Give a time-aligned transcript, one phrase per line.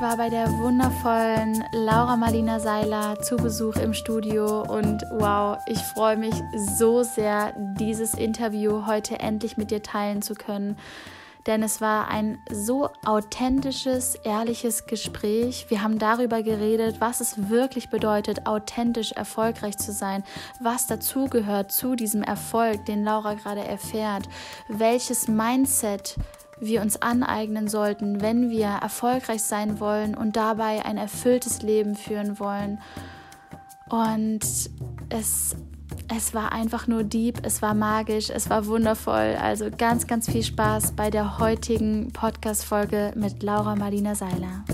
[0.00, 5.76] Ich war bei der wundervollen Laura Marlina Seiler zu Besuch im Studio und wow, ich
[5.76, 10.78] freue mich so sehr, dieses Interview heute endlich mit dir teilen zu können.
[11.46, 15.66] Denn es war ein so authentisches, ehrliches Gespräch.
[15.68, 20.24] Wir haben darüber geredet, was es wirklich bedeutet, authentisch erfolgreich zu sein,
[20.60, 24.30] was dazugehört zu diesem Erfolg, den Laura gerade erfährt,
[24.66, 26.16] welches Mindset
[26.60, 32.38] wir uns aneignen sollten, wenn wir erfolgreich sein wollen und dabei ein erfülltes Leben führen
[32.38, 32.80] wollen.
[33.88, 34.40] Und
[35.08, 35.56] es,
[36.14, 39.36] es war einfach nur deep, es war magisch, es war wundervoll.
[39.40, 44.64] Also ganz, ganz viel Spaß bei der heutigen Podcast-Folge mit Laura Marlina Seiler.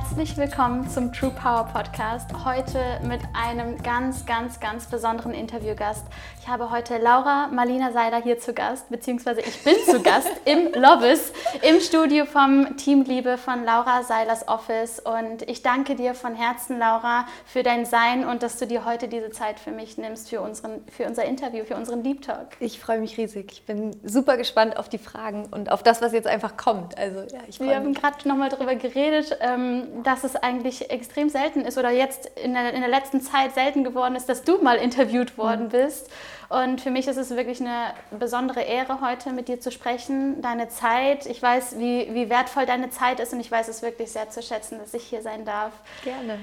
[0.00, 2.30] Herzlich willkommen zum True Power Podcast.
[2.44, 6.04] Heute mit einem ganz, ganz, ganz besonderen Interviewgast.
[6.40, 10.72] Ich habe heute Laura Marlina Seiler hier zu Gast, beziehungsweise ich bin zu Gast im
[10.80, 11.32] Lobbys,
[11.62, 15.00] im Studio vom Team Liebe von Laura Seilers Office.
[15.00, 19.08] Und ich danke dir von Herzen, Laura, für dein Sein und dass du dir heute
[19.08, 22.50] diese Zeit für mich nimmst, für, unseren, für unser Interview, für unseren Deep Talk.
[22.60, 23.50] Ich freue mich riesig.
[23.50, 26.96] Ich bin super gespannt auf die Fragen und auf das, was jetzt einfach kommt.
[26.96, 27.76] Also, ja, ich Wir mich.
[27.76, 29.36] haben gerade nochmal darüber geredet.
[29.40, 33.54] Ähm, dass es eigentlich extrem selten ist oder jetzt in der, in der letzten Zeit
[33.54, 35.70] selten geworden ist, dass du mal interviewt worden mhm.
[35.70, 36.10] bist.
[36.48, 40.40] Und für mich ist es wirklich eine besondere Ehre, heute mit dir zu sprechen.
[40.40, 44.10] Deine Zeit, ich weiß, wie, wie wertvoll deine Zeit ist und ich weiß es wirklich
[44.10, 45.72] sehr zu schätzen, dass ich hier sein darf.
[46.04, 46.38] Gerne.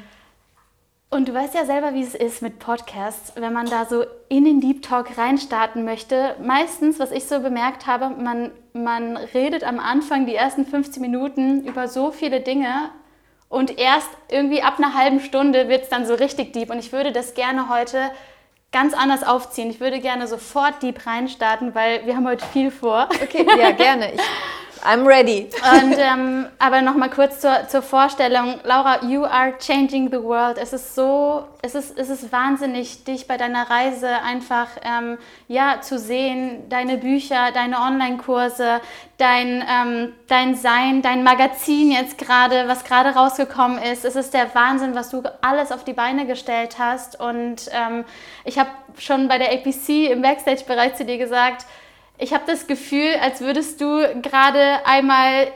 [1.10, 4.44] Und du weißt ja selber, wie es ist mit Podcasts, wenn man da so in
[4.44, 6.36] den Deep Talk reinstarten möchte.
[6.44, 11.64] Meistens, was ich so bemerkt habe, man, man redet am Anfang die ersten 15 Minuten
[11.64, 12.90] über so viele Dinge,
[13.56, 16.70] und erst irgendwie ab einer halben Stunde wird es dann so richtig deep.
[16.70, 18.12] Und ich würde das gerne heute
[18.74, 19.70] ganz anders aufziehen.
[19.70, 23.08] Ich würde gerne sofort deep reinstarten, weil wir haben heute viel vor.
[23.24, 24.12] Okay, ja, gerne.
[24.12, 24.20] Ich
[24.84, 25.50] I'm ready.
[25.82, 28.60] Und, ähm, aber nochmal kurz zur, zur Vorstellung.
[28.64, 30.58] Laura, you are changing the world.
[30.58, 35.82] Es ist so, es ist, es ist wahnsinnig, dich bei deiner Reise einfach ähm, ja,
[35.82, 36.70] zu sehen.
[36.70, 38.82] Deine Bücher, deine Online-Kurse,
[39.18, 44.06] dein, ähm, dein Sein, dein Magazin jetzt gerade, was gerade rausgekommen ist.
[44.06, 47.20] Es ist der Wahnsinn, was du alles auf die Beine gestellt hast.
[47.20, 48.06] Und ähm,
[48.44, 51.66] ich habe schon bei der APC im Backstage-Bereich zu dir gesagt,
[52.18, 55.48] ich habe das Gefühl, als würdest du gerade einmal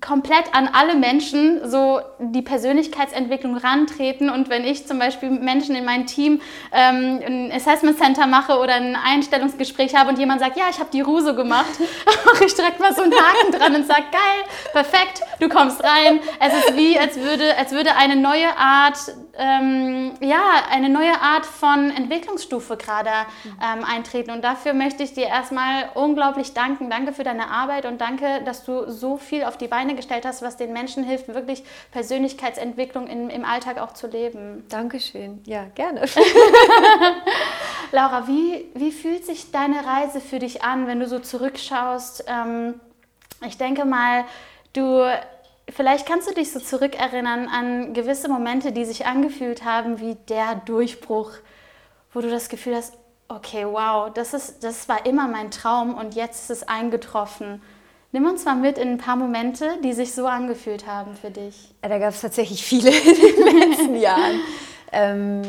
[0.00, 5.84] komplett an alle Menschen so die Persönlichkeitsentwicklung rantreten und wenn ich zum Beispiel Menschen in
[5.84, 6.40] meinem Team
[6.72, 10.88] ähm, ein Assessment Center mache oder ein Einstellungsgespräch habe und jemand sagt, ja, ich habe
[10.92, 11.78] die Ruso gemacht,
[12.24, 16.20] mache ich direkt mal so einen Haken dran und sage, geil, perfekt, du kommst rein.
[16.40, 18.96] Es ist wie, als würde, als würde eine neue Art,
[19.38, 23.10] ähm, ja, eine neue Art von Entwicklungsstufe gerade
[23.44, 26.90] ähm, eintreten und dafür möchte ich dir erstmal unglaublich danken.
[26.90, 30.42] Danke für deine Arbeit und danke, dass du so viel auf die Beine gestellt hast,
[30.42, 34.64] was den Menschen hilft, wirklich Persönlichkeitsentwicklung in, im Alltag auch zu leben.
[34.68, 35.40] Dankeschön.
[35.46, 36.04] Ja, gerne.
[37.92, 42.24] Laura, wie, wie fühlt sich deine Reise für dich an, wenn du so zurückschaust?
[42.26, 42.80] Ähm,
[43.46, 44.24] ich denke mal,
[44.72, 45.04] du
[45.74, 50.56] vielleicht kannst du dich so zurückerinnern an gewisse Momente, die sich angefühlt haben wie der
[50.56, 51.32] Durchbruch,
[52.12, 52.94] wo du das Gefühl hast,
[53.28, 57.62] okay, wow, das, ist, das war immer mein Traum und jetzt ist es eingetroffen.
[58.12, 61.74] Nimm uns mal mit in ein paar Momente, die sich so angefühlt haben für dich.
[61.80, 64.40] Da gab es tatsächlich viele in den letzten Jahren.
[64.92, 65.42] Ähm,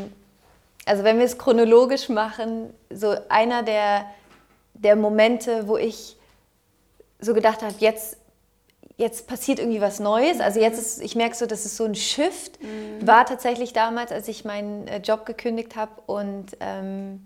[0.85, 4.05] also wenn wir es chronologisch machen, so einer der,
[4.75, 6.15] der Momente, wo ich
[7.19, 8.17] so gedacht habe, jetzt,
[8.97, 10.39] jetzt passiert irgendwie was Neues.
[10.39, 13.05] Also jetzt ist, ich merke so, dass es so ein Shift mhm.
[13.05, 17.25] war tatsächlich damals, als ich meinen äh, Job gekündigt habe und ähm,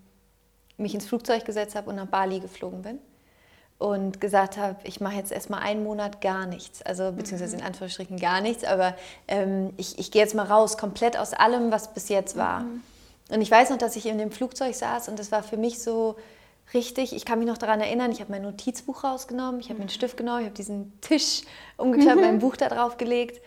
[0.77, 2.99] mich ins Flugzeug gesetzt habe und nach Bali geflogen bin
[3.79, 7.67] und gesagt habe, ich mache jetzt erstmal einen Monat gar nichts, also beziehungsweise in mhm.
[7.67, 8.95] Anführungsstrichen gar nichts, aber
[9.27, 12.61] ähm, ich, ich gehe jetzt mal raus, komplett aus allem, was bis jetzt war.
[12.61, 12.81] Mhm.
[13.29, 15.81] Und ich weiß noch, dass ich in dem Flugzeug saß und das war für mich
[15.81, 16.15] so
[16.73, 19.81] richtig, ich kann mich noch daran erinnern, ich habe mein Notizbuch rausgenommen, ich habe mir
[19.81, 21.41] einen Stift genommen, ich habe diesen Tisch
[21.77, 22.21] umgeklappt, mhm.
[22.21, 23.41] mein Buch da drauf gelegt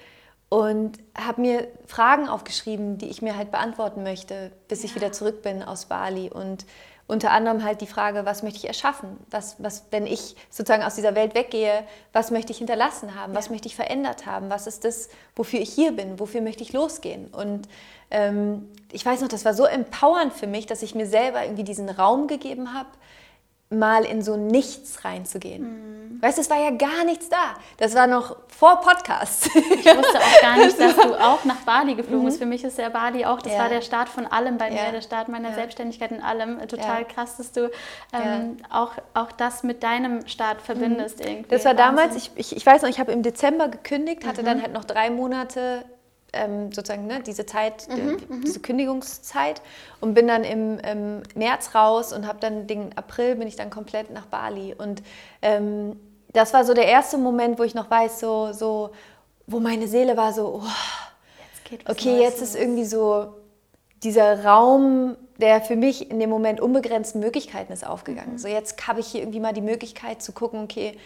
[0.49, 4.87] und habe mir Fragen aufgeschrieben, die ich mir halt beantworten möchte, bis ja.
[4.87, 6.67] ich wieder zurück bin aus Bali und
[7.11, 9.19] unter anderem halt die Frage, was möchte ich erschaffen?
[9.31, 13.35] Was, was, wenn ich sozusagen aus dieser Welt weggehe, was möchte ich hinterlassen haben?
[13.35, 14.49] Was möchte ich verändert haben?
[14.49, 16.21] Was ist das, wofür ich hier bin?
[16.21, 17.27] Wofür möchte ich losgehen?
[17.27, 17.69] Und
[18.13, 21.65] ähm, ich weiß noch, das war so empowernd für mich, dass ich mir selber irgendwie
[21.65, 22.89] diesen Raum gegeben habe,
[23.71, 25.63] mal in so nichts reinzugehen.
[25.63, 26.23] Mhm.
[26.23, 27.55] Weißt du, es war ja gar nichts da.
[27.79, 29.47] Das war noch vor Podcast.
[29.47, 32.39] Ich wusste auch gar nicht, dass du auch nach Bali geflogen bist.
[32.39, 32.43] Mhm.
[32.43, 33.61] Für mich ist ja Bali auch, das ja.
[33.61, 34.85] war der Start von allem bei ja.
[34.85, 35.55] mir, der Start meiner ja.
[35.55, 36.59] Selbstständigkeit in allem.
[36.69, 37.71] Total krass, dass du
[38.13, 41.21] ähm, auch, auch das mit deinem Start verbindest.
[41.21, 41.27] Mhm.
[41.27, 41.51] Irgendwie.
[41.51, 44.47] Das war damals, ich, ich, ich weiß noch, ich habe im Dezember gekündigt, hatte mhm.
[44.47, 45.85] dann halt noch drei Monate
[46.33, 48.45] ähm, sozusagen ne, diese Zeit, mhm, mhm.
[48.45, 49.63] diese Kündigungszeit
[50.01, 53.71] und bin dann im, im März raus und habe dann den April bin ich dann
[53.71, 55.03] komplett nach Bali und
[55.43, 55.99] ähm,
[56.33, 58.91] das war so der erste Moment, wo ich noch weiß, so, so
[59.47, 63.35] wo meine Seele war so, oh, jetzt okay, Neues jetzt ist irgendwie so
[64.03, 68.33] dieser Raum, der für mich in dem Moment unbegrenzten Möglichkeiten ist aufgegangen.
[68.33, 68.39] Mhm.
[68.39, 70.97] So jetzt habe ich hier irgendwie mal die Möglichkeit zu gucken, okay,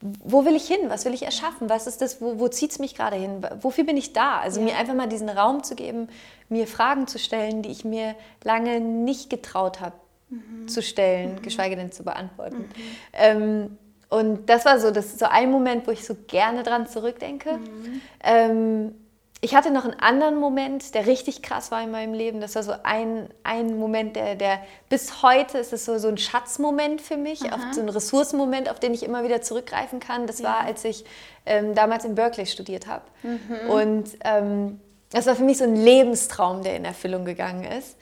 [0.00, 0.88] wo will ich hin?
[0.88, 1.68] Was will ich erschaffen?
[1.68, 2.20] Was ist das?
[2.22, 3.46] Wo, wo zieht es mich gerade hin?
[3.60, 4.38] Wofür bin ich da?
[4.38, 4.66] Also ja.
[4.66, 6.08] mir einfach mal diesen Raum zu geben,
[6.48, 9.94] mir Fragen zu stellen, die ich mir lange nicht getraut habe
[10.30, 10.68] mhm.
[10.68, 11.42] zu stellen, mhm.
[11.42, 12.58] geschweige denn zu beantworten.
[12.58, 12.66] Mhm.
[13.12, 17.58] Ähm, und das war so, das so ein Moment, wo ich so gerne dran zurückdenke.
[17.58, 18.00] Mhm.
[18.24, 18.94] Ähm,
[19.42, 22.40] ich hatte noch einen anderen Moment, der richtig krass war in meinem Leben.
[22.42, 24.60] Das war so ein, ein Moment, der, der
[24.90, 28.80] bis heute ist es so, so ein Schatzmoment für mich, auf so ein Ressourcenmoment, auf
[28.80, 30.26] den ich immer wieder zurückgreifen kann.
[30.26, 30.50] Das ja.
[30.50, 31.06] war, als ich
[31.46, 33.04] ähm, damals in Berkeley studiert habe.
[33.22, 33.70] Mhm.
[33.70, 37.96] Und ähm, das war für mich so ein Lebenstraum, der in Erfüllung gegangen ist.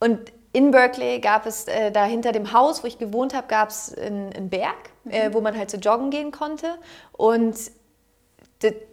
[0.00, 0.20] Und
[0.52, 3.94] in Berkeley gab es, äh, da hinter dem Haus, wo ich gewohnt habe, gab es
[3.94, 5.32] einen, einen Berg, äh, mhm.
[5.32, 6.74] äh, wo man halt so joggen gehen konnte.
[7.12, 7.56] Und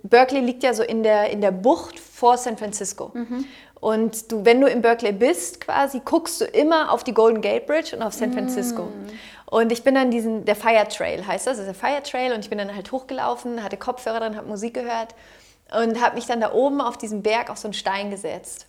[0.04, 3.12] Berkeley liegt ja so in der, in der Bucht vor San Francisco.
[3.14, 3.46] Mhm.
[3.80, 7.66] Und du, wenn du in Berkeley bist, quasi, guckst du immer auf die Golden Gate
[7.66, 8.84] Bridge und auf San Francisco.
[8.84, 9.08] Mhm.
[9.46, 12.34] Und ich bin dann diesen, der Fire Trail heißt das, das ist der Fire Trail
[12.34, 15.16] und ich bin dann halt hochgelaufen, hatte Kopfhörer drin, habe Musik gehört
[15.72, 18.68] und habe mich dann da oben auf diesem Berg auf so einen Stein gesetzt.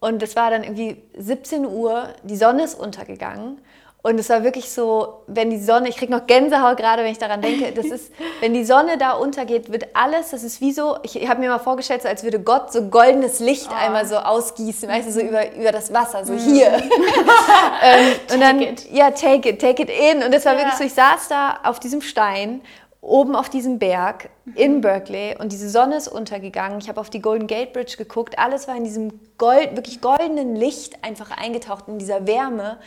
[0.00, 3.58] Und es war dann irgendwie 17 Uhr, die Sonne ist untergegangen
[4.04, 7.18] und es war wirklich so, wenn die Sonne, ich kriege noch Gänsehaut gerade, wenn ich
[7.18, 10.96] daran denke, das ist, wenn die Sonne da untergeht, wird alles, das ist wie so,
[11.04, 13.74] ich habe mir mal vorgestellt, so als würde Gott so goldenes Licht oh.
[13.74, 16.38] einmal so ausgießen, weißt du, so über, über das Wasser, so mm.
[16.38, 16.66] hier.
[17.82, 18.90] ähm, und dann, it.
[18.90, 20.24] ja, take it, take it in.
[20.24, 20.58] Und es war ja.
[20.58, 22.60] wirklich so, ich saß da auf diesem Stein
[23.02, 26.78] oben auf diesem Berg in Berkeley und diese Sonne ist untergegangen.
[26.78, 28.38] Ich habe auf die Golden Gate Bridge geguckt.
[28.38, 32.78] Alles war in diesem Gold, wirklich goldenen Licht einfach eingetaucht, in dieser Wärme.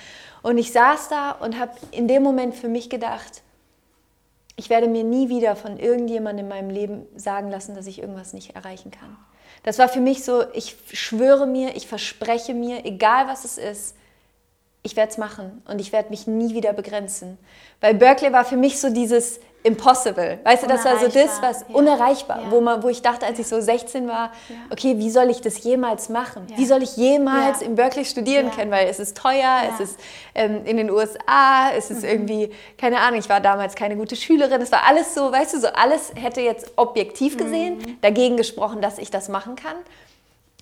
[0.41, 3.43] Und ich saß da und habe in dem Moment für mich gedacht,
[4.55, 8.31] ich werde mir nie wieder von irgendjemandem in meinem Leben sagen lassen, dass ich irgendwas
[8.31, 9.17] nicht erreichen kann.
[9.63, 13.95] Das war für mich so, ich schwöre mir, ich verspreche mir, egal was es ist,
[14.81, 17.37] ich werde es machen und ich werde mich nie wieder begrenzen.
[17.81, 20.39] Weil Berkeley war für mich so dieses, impossible.
[20.43, 21.75] Weißt du, das war so das, was ja.
[21.75, 22.51] unerreichbar, ja.
[22.51, 24.55] Wo, man, wo ich dachte, als ich so 16 war, ja.
[24.69, 26.45] okay, wie soll ich das jemals machen?
[26.55, 28.69] Wie soll ich jemals in Berkeley studieren können?
[28.69, 29.99] Weil es ist teuer, es ist
[30.35, 32.09] ähm, in den USA, es ist mhm.
[32.09, 35.59] irgendwie, keine Ahnung, ich war damals keine gute Schülerin, es war alles so, weißt du,
[35.59, 37.97] so alles hätte jetzt objektiv gesehen mhm.
[38.01, 39.77] dagegen gesprochen, dass ich das machen kann.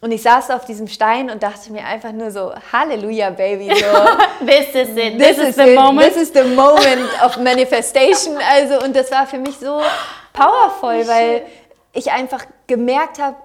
[0.03, 3.69] Und ich saß auf diesem Stein und dachte mir einfach nur so, Halleluja, Baby.
[3.73, 5.17] So, this is it.
[5.17, 5.79] This, this is, the it.
[5.79, 6.13] moment.
[6.13, 8.35] This is the moment of manifestation.
[8.51, 9.79] Also, und das war für mich so
[10.33, 11.44] powerful, weil
[11.94, 13.38] ich einfach gemerkt habe,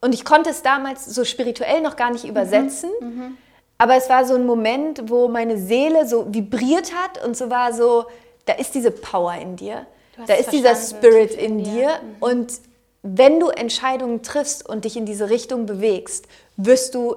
[0.00, 2.30] und ich konnte es damals so spirituell noch gar nicht mhm.
[2.30, 2.90] übersetzen.
[3.00, 3.36] Mhm.
[3.76, 7.72] Aber es war so ein Moment, wo meine Seele so vibriert hat und so war
[7.72, 8.04] so,
[8.44, 9.86] da ist diese Power in dir.
[10.24, 11.88] Da ist dieser Spirit in dir.
[11.88, 12.16] Mhm.
[12.20, 12.52] Und
[13.14, 17.16] wenn du Entscheidungen triffst und dich in diese Richtung bewegst, wirst du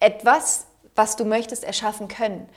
[0.00, 0.66] etwas,
[0.96, 2.48] was du möchtest, erschaffen können.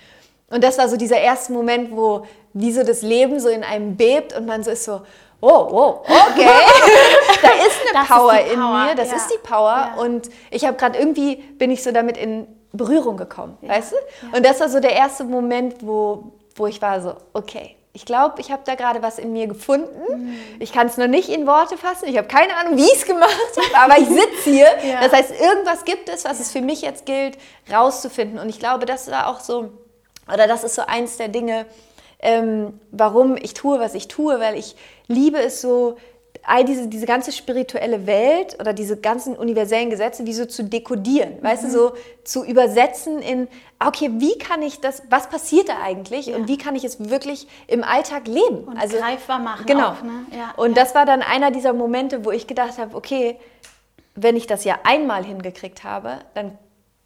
[0.49, 3.95] Und das war so dieser erste Moment, wo wie so das Leben so in einem
[3.95, 5.01] bebt und man so ist so,
[5.39, 6.45] oh, oh, okay,
[7.41, 9.17] da ist eine Power, ist Power, in mir, das ja.
[9.17, 9.91] ist die Power.
[9.95, 10.01] Ja.
[10.01, 13.69] Und ich habe gerade irgendwie, bin ich so damit in Berührung gekommen, ja.
[13.69, 14.35] weißt du?
[14.35, 18.39] Und das war so der erste Moment, wo, wo ich war so, okay, ich glaube,
[18.39, 20.27] ich habe da gerade was in mir gefunden.
[20.27, 20.35] Mhm.
[20.59, 22.07] Ich kann es noch nicht in Worte fassen.
[22.07, 24.67] Ich habe keine Ahnung, wie ich es gemacht habe, aber ich sitze hier.
[24.89, 25.01] ja.
[25.01, 27.37] Das heißt, irgendwas gibt es, was es für mich jetzt gilt,
[27.71, 28.39] rauszufinden.
[28.39, 29.71] Und ich glaube, das ist auch so,
[30.31, 31.65] oder das ist so eins der Dinge,
[32.19, 34.75] ähm, warum ich tue, was ich tue, weil ich
[35.07, 35.97] liebe es so,
[36.43, 41.37] all diese, diese ganze spirituelle Welt oder diese ganzen universellen Gesetze wie so zu dekodieren,
[41.37, 41.43] mhm.
[41.43, 41.93] weißt du, so
[42.23, 43.47] zu übersetzen in,
[43.79, 46.35] okay, wie kann ich das, was passiert da eigentlich ja.
[46.35, 48.63] und wie kann ich es wirklich im Alltag leben?
[48.65, 49.65] Und also greifbar machen.
[49.65, 49.89] Genau.
[49.89, 50.25] Auch, ne?
[50.35, 50.83] ja, und ja.
[50.83, 53.37] das war dann einer dieser Momente, wo ich gedacht habe, okay,
[54.15, 56.57] wenn ich das ja einmal hingekriegt habe, dann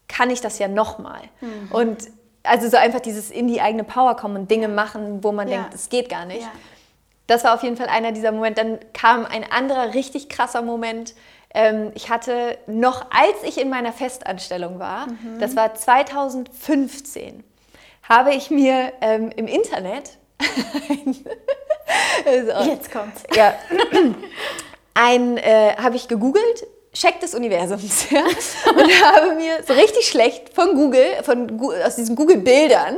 [0.07, 1.21] kann ich das ja nochmal.
[1.41, 1.71] Mhm.
[1.71, 1.97] Und
[2.43, 5.73] also so einfach dieses in die eigene Power kommen und Dinge machen, wo man denkt,
[5.73, 6.47] es geht gar nicht
[7.27, 8.63] das war auf jeden Fall einer dieser Momente.
[8.63, 11.15] Dann kam ein anderer richtig krasser Moment.
[11.53, 15.39] Ähm, ich hatte noch, als ich in meiner Festanstellung war, mhm.
[15.39, 17.43] das war 2015,
[18.03, 20.17] habe ich mir ähm, im Internet
[22.25, 23.23] also, Jetzt kommt's.
[23.35, 23.55] Ja.
[24.93, 28.07] Ein äh, habe ich gegoogelt, Check des Universums.
[28.15, 28.23] Ja?
[28.71, 32.97] Und habe mir so richtig schlecht von Google, von, aus diesen Google-Bildern,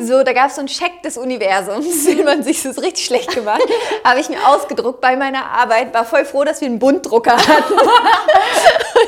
[0.00, 3.34] so, da gab es so einen Check des Universums, wie man sich so richtig schlecht
[3.34, 3.62] gemacht,
[4.04, 7.72] habe ich mir ausgedruckt bei meiner Arbeit, war voll froh, dass wir einen Buntdrucker hatten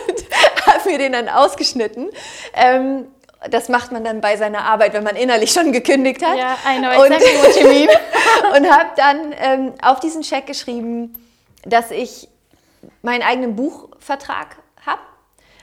[0.08, 2.08] und habe mir den dann ausgeschnitten.
[2.54, 3.06] Ähm,
[3.50, 6.38] das macht man dann bei seiner Arbeit, wenn man innerlich schon gekündigt hat.
[6.38, 7.88] Ja, I know exactly what you mean.
[8.56, 11.14] und habe dann ähm, auf diesen Check geschrieben,
[11.64, 12.28] dass ich
[13.02, 15.00] meinen eigenen Buchvertrag habe,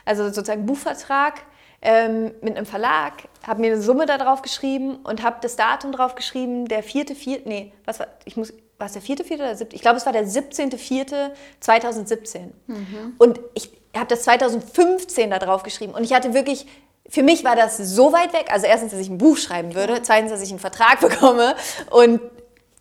[0.06, 1.44] also sozusagen Buchvertrag
[1.82, 3.14] ähm, mit einem Verlag,
[3.46, 7.16] habe mir eine Summe da drauf geschrieben und habe das Datum drauf geschrieben, der vierte,
[7.16, 9.76] vierte, nee, was war, ich muss, war es der vierte, vierte oder siebte?
[9.76, 12.40] Ich glaube, es war der 17.04.2017.
[12.68, 13.16] Mhm.
[13.18, 16.68] Und ich habe das 2015 da drauf geschrieben und ich hatte wirklich
[17.10, 18.48] für mich war das so weit weg.
[18.52, 21.56] Also erstens, dass ich ein Buch schreiben würde, zweitens, dass ich einen Vertrag bekomme
[21.90, 22.20] und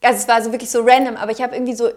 [0.02, 1.88] also es war so wirklich so random, aber ich habe irgendwie so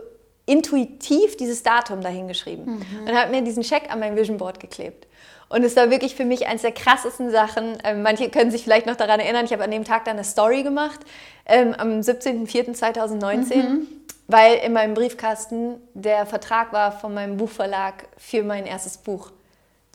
[0.49, 3.07] intuitiv dieses Datum dahingeschrieben mhm.
[3.07, 5.05] und habe mir diesen Scheck an mein Vision Board geklebt.
[5.47, 7.77] Und es war wirklich für mich eines der krassesten Sachen.
[7.83, 10.23] Ähm, manche können sich vielleicht noch daran erinnern, ich habe an dem Tag dann eine
[10.23, 10.99] Story gemacht,
[11.45, 13.87] ähm, am 17.04.2019, mhm.
[14.27, 19.31] weil in meinem Briefkasten der Vertrag war von meinem Buchverlag für mein erstes Buch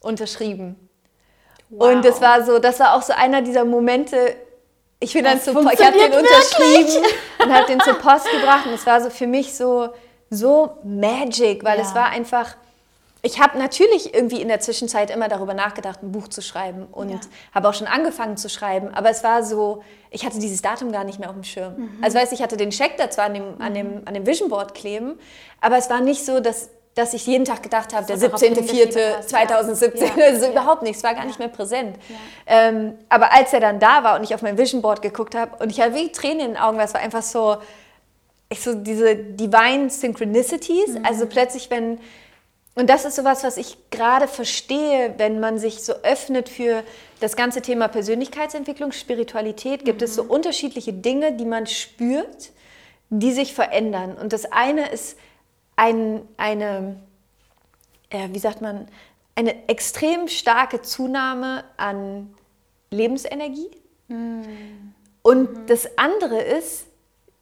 [0.03, 0.77] unterschrieben.
[1.71, 1.95] Wow.
[1.95, 4.37] Und das war so, das war auch so einer dieser Momente,
[5.01, 7.05] ich bin dann zu, ich habe den unterschrieben
[7.41, 9.91] und habe den zur Post gebracht und es war so für mich so,
[10.35, 11.85] so magic, weil ja.
[11.85, 12.57] es war einfach,
[13.23, 17.11] ich habe natürlich irgendwie in der Zwischenzeit immer darüber nachgedacht, ein Buch zu schreiben und
[17.11, 17.21] ja.
[17.55, 21.05] habe auch schon angefangen zu schreiben, aber es war so, ich hatte dieses Datum gar
[21.05, 21.75] nicht mehr auf dem Schirm.
[21.77, 21.99] Mhm.
[22.03, 24.49] Also weißt, ich hatte den Check da zwar an dem, an, dem, an dem Vision
[24.49, 25.19] Board kleben,
[25.61, 30.25] aber es war nicht so, dass dass ich jeden Tag gedacht habe, der 17.04.2017, ja.
[30.27, 30.53] also ja.
[30.53, 31.97] überhaupt nicht, es war gar nicht mehr präsent.
[32.09, 32.69] Ja.
[32.69, 35.63] Ähm, aber als er dann da war und ich auf mein Vision Board geguckt habe
[35.63, 37.57] und ich hatte wirklich Tränen in den Augen, weil es war einfach so,
[38.55, 41.05] ich so diese divine Synchronicities, mhm.
[41.05, 41.99] also plötzlich, wenn,
[42.75, 46.83] und das ist sowas, was ich gerade verstehe, wenn man sich so öffnet für
[47.21, 50.05] das ganze Thema Persönlichkeitsentwicklung, Spiritualität, gibt mhm.
[50.05, 50.31] es so mhm.
[50.31, 52.51] unterschiedliche Dinge, die man spürt,
[53.11, 54.17] die sich verändern.
[54.17, 55.17] Und das eine ist,
[55.77, 56.97] ein, eine,
[58.11, 58.89] äh, wie sagt man,
[59.35, 62.35] eine extrem starke Zunahme an
[62.91, 63.71] Lebensenergie.
[64.09, 64.95] Mhm.
[65.23, 65.67] Und mhm.
[65.67, 66.87] das andere ist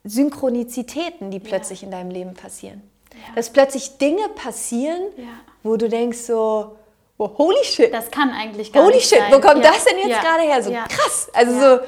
[0.04, 1.87] Synchronizitäten, die plötzlich ja.
[1.87, 2.82] in deinem Leben passieren.
[3.12, 3.35] Ja.
[3.37, 5.25] Dass plötzlich Dinge passieren, ja.
[5.62, 6.76] wo du denkst so,
[7.18, 7.92] oh, holy shit.
[7.92, 9.28] Das kann eigentlich gar holy nicht shit, sein.
[9.28, 10.62] Holy shit, wo kommt das denn jetzt gerade her?
[10.62, 11.30] So krass.
[11.32, 11.80] Also so.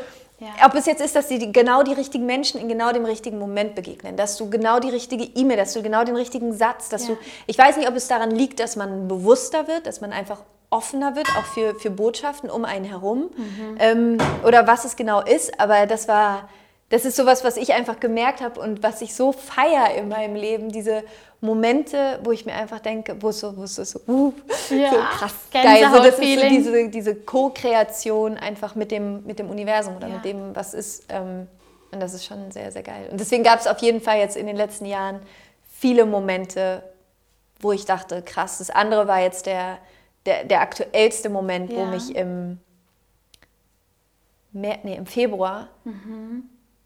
[0.65, 3.75] Ob es jetzt ist, dass dir genau die richtigen Menschen in genau dem richtigen Moment
[3.75, 7.17] begegnen, dass du genau die richtige E-Mail, dass du genau den richtigen Satz, dass du,
[7.47, 11.15] ich weiß nicht, ob es daran liegt, dass man bewusster wird, dass man einfach offener
[11.15, 13.77] wird, auch für, für Botschaften um einen herum mhm.
[13.79, 16.49] ähm, oder was es genau ist, aber das war,
[16.95, 20.37] das ist sowas, was ich einfach gemerkt habe und was ich so feiere in meinem
[20.37, 21.03] Leben, diese
[21.41, 24.33] Momente, wo ich mir einfach denke, wo so, wo es so, uh,
[24.71, 29.41] ja, so krass geil, so, das ist so diese, diese Co-Kreation einfach mit dem, mit
[29.41, 30.15] dem Universum oder ja.
[30.15, 31.07] mit dem, was ist.
[31.09, 31.49] Ähm,
[31.91, 33.09] und das ist schon sehr, sehr geil.
[33.11, 35.19] Und deswegen gab es auf jeden Fall jetzt in den letzten Jahren
[35.77, 36.85] viele Momente,
[37.59, 39.79] wo ich dachte, krass, das andere war jetzt der,
[40.27, 41.79] der, der aktuellste Moment, ja.
[41.79, 42.61] wo mich im,
[44.53, 46.45] Mer nee, im Februar mhm.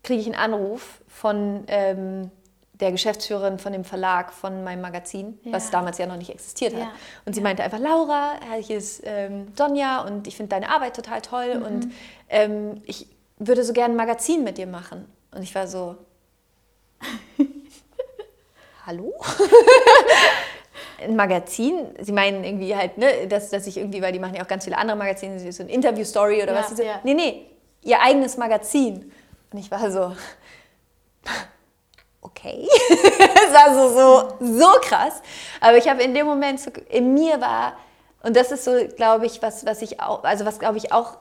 [0.08, 2.30] Kriege ich einen Anruf von ähm,
[2.72, 5.52] der Geschäftsführerin von dem Verlag von meinem Magazin, ja.
[5.52, 6.80] was damals ja noch nicht existiert hat.
[6.80, 6.92] Ja.
[7.26, 7.44] Und sie ja.
[7.44, 11.62] meinte einfach, Laura, hier ist ähm, Donja und ich finde deine Arbeit total toll mhm.
[11.62, 11.92] und
[12.30, 15.04] ähm, ich würde so gerne ein Magazin mit dir machen.
[15.34, 15.96] Und ich war so,
[18.86, 19.12] hallo?
[21.02, 24.42] ein Magazin, sie meinen irgendwie halt, ne, dass, dass ich irgendwie, weil die machen ja
[24.42, 26.70] auch ganz viele andere Magazine, so ein Interview-Story oder was.
[26.70, 27.46] So, nee, nee,
[27.82, 29.12] ihr eigenes Magazin.
[29.52, 30.14] Und ich war so,
[32.20, 32.66] okay.
[32.88, 35.22] es war so, so, so krass.
[35.60, 37.76] Aber ich habe in dem Moment, so, in mir war,
[38.22, 41.18] und das ist so, glaube ich, was, was ich auch, also was glaube ich auch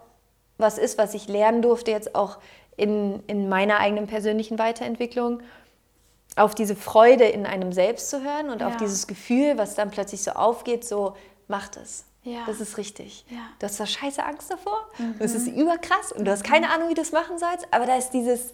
[0.57, 2.37] was ist, was ich lernen durfte jetzt auch
[2.75, 5.41] in, in meiner eigenen persönlichen Weiterentwicklung,
[6.35, 8.67] auf diese Freude in einem selbst zu hören und ja.
[8.67, 11.15] auf dieses Gefühl, was dann plötzlich so aufgeht, so
[11.47, 12.05] macht es.
[12.27, 12.43] Ja.
[12.45, 13.25] Das ist richtig.
[13.29, 13.37] Ja.
[13.57, 14.89] Du hast da scheiße Angst davor.
[14.97, 15.15] Mhm.
[15.19, 17.95] Das ist überkrass und du hast keine Ahnung, wie du das machen sollst, aber da
[17.95, 18.51] ist dieses,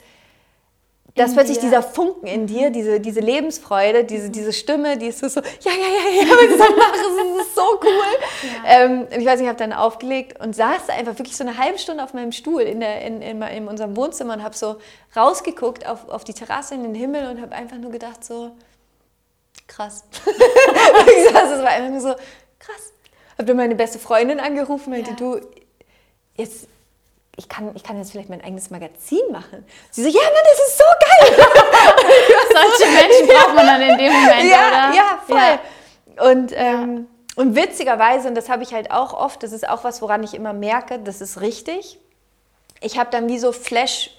[1.15, 1.65] dass plötzlich dir.
[1.65, 5.71] dieser Funken in dir, diese, diese Lebensfreude, diese, diese Stimme, die ist so, so ja,
[5.71, 8.49] ja, ja, ja, wenn du das machst, das ist so cool.
[8.63, 8.83] Ja.
[8.83, 11.57] Ähm, ich weiß nicht, ich habe dann aufgelegt und saß da einfach wirklich so eine
[11.57, 14.77] halbe Stunde auf meinem Stuhl in, der, in, in, in unserem Wohnzimmer und habe so
[15.15, 18.51] rausgeguckt auf, auf die Terrasse in den Himmel und habe einfach nur gedacht so,
[19.67, 20.03] krass.
[20.25, 22.15] ich saß, es war einfach nur so,
[22.59, 22.92] krass.
[23.33, 25.15] Habe dann meine beste Freundin angerufen und meinte, ja.
[25.15, 25.41] du,
[26.35, 26.67] jetzt
[27.35, 29.65] ich kann, ich kann jetzt vielleicht mein eigenes Magazin machen.
[29.89, 31.47] Sie so, ja, Mann, das ist so geil.
[32.77, 34.95] Solche Menschen braucht man dann in dem Moment, ja, oder?
[34.95, 35.59] Ja, voll.
[36.15, 36.31] Ja.
[36.31, 40.01] Und, ähm, und witzigerweise, und das habe ich halt auch oft, das ist auch was,
[40.03, 41.97] woran ich immer merke, das ist richtig.
[42.81, 44.11] Ich habe dann wie so Flash,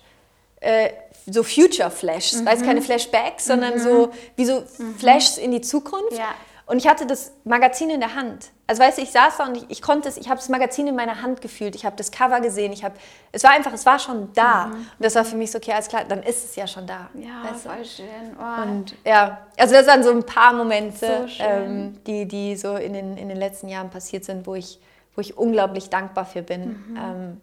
[0.60, 0.90] äh,
[1.26, 2.46] so Future Flashs, mhm.
[2.46, 3.78] weiß keine Flashbacks, sondern mhm.
[3.78, 4.96] so wie so mhm.
[4.98, 6.18] Flashs in die Zukunft.
[6.18, 6.34] Ja.
[6.66, 8.50] Und ich hatte das Magazin in der Hand.
[8.66, 10.86] Also weißt du, ich saß da und ich, ich konnte es, ich habe das Magazin
[10.86, 12.94] in meiner Hand gefühlt, ich habe das Cover gesehen, ich habe,
[13.32, 14.66] es war einfach, es war schon da.
[14.66, 14.72] Mhm.
[14.72, 17.10] Und das war für mich so, okay, alles klar, dann ist es ja schon da.
[17.14, 17.68] Ja, weißt du?
[17.68, 18.36] voll schön.
[18.38, 18.62] Oh.
[18.62, 22.94] Und ja, also das waren so ein paar Momente, so ähm, die, die so in
[22.94, 24.80] den, in den letzten Jahren passiert sind, wo ich,
[25.14, 26.68] wo ich unglaublich dankbar für bin.
[26.68, 26.96] Mhm.
[26.96, 27.40] Ähm,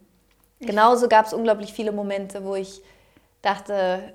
[0.58, 2.82] genauso gab es unglaublich viele Momente, wo ich
[3.40, 4.14] dachte,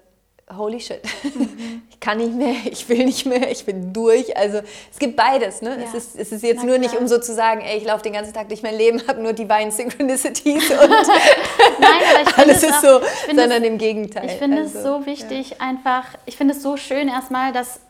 [0.56, 1.82] holy shit, mhm.
[1.90, 4.36] ich kann nicht mehr, ich will nicht mehr, ich bin durch.
[4.38, 4.60] Also
[4.92, 5.62] es gibt beides.
[5.62, 5.78] Ne?
[5.78, 5.86] Ja.
[5.86, 6.90] Es, ist, es ist jetzt Na nur klar.
[6.92, 9.22] nicht, um so zu sagen, ey, ich laufe den ganzen Tag durch mein Leben, habe
[9.22, 14.26] nur Divine Synchronicities und Nein, alles ist so, sondern es, im Gegenteil.
[14.26, 15.58] Ich finde also, es so wichtig, ja.
[15.60, 17.82] einfach, ich finde es so schön erstmal, dass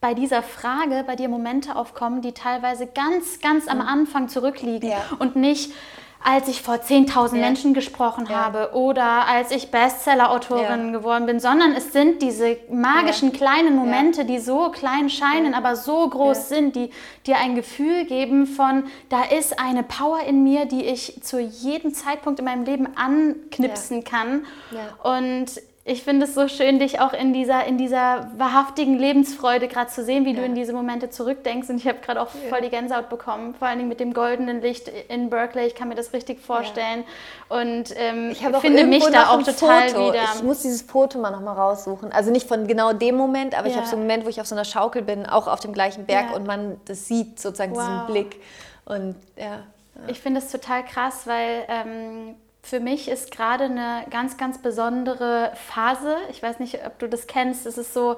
[0.00, 3.86] bei dieser Frage bei dir Momente aufkommen, die teilweise ganz, ganz am mhm.
[3.86, 5.04] Anfang zurückliegen ja.
[5.20, 5.70] und nicht
[6.24, 7.40] als ich vor 10.000 ja.
[7.40, 8.44] Menschen gesprochen ja.
[8.44, 10.98] habe oder als ich Bestseller-Autorin ja.
[10.98, 16.08] geworden bin, sondern es sind diese magischen kleinen Momente, die so klein scheinen, aber so
[16.08, 16.90] groß sind, die
[17.26, 21.94] dir ein Gefühl geben von, da ist eine Power in mir, die ich zu jedem
[21.94, 24.44] Zeitpunkt in meinem Leben anknipsen kann.
[25.02, 29.90] Und ich finde es so schön, dich auch in dieser, in dieser wahrhaftigen Lebensfreude gerade
[29.90, 30.36] zu sehen, wie ja.
[30.36, 31.68] du in diese Momente zurückdenkst.
[31.70, 34.60] Und ich habe gerade auch voll die Gänsehaut bekommen, vor allen Dingen mit dem goldenen
[34.60, 35.66] Licht in Berkeley.
[35.66, 37.02] Ich kann mir das richtig vorstellen.
[37.50, 37.60] Ja.
[37.60, 40.08] Und ähm, ich finde mich da auch total Foto.
[40.12, 40.22] wieder.
[40.36, 42.12] Ich muss dieses Foto mal nochmal raussuchen.
[42.12, 43.72] Also nicht von genau dem Moment, aber ja.
[43.72, 45.72] ich habe so einen Moment, wo ich auf so einer Schaukel bin, auch auf dem
[45.72, 47.82] gleichen Berg und man das sieht, sozusagen wow.
[47.82, 48.40] diesen Blick.
[48.84, 49.64] Und ja.
[50.06, 55.52] Ich finde es total krass, weil ähm, für mich ist gerade eine ganz, ganz besondere
[55.54, 56.16] Phase.
[56.30, 57.66] Ich weiß nicht, ob du das kennst.
[57.66, 58.16] Es ist so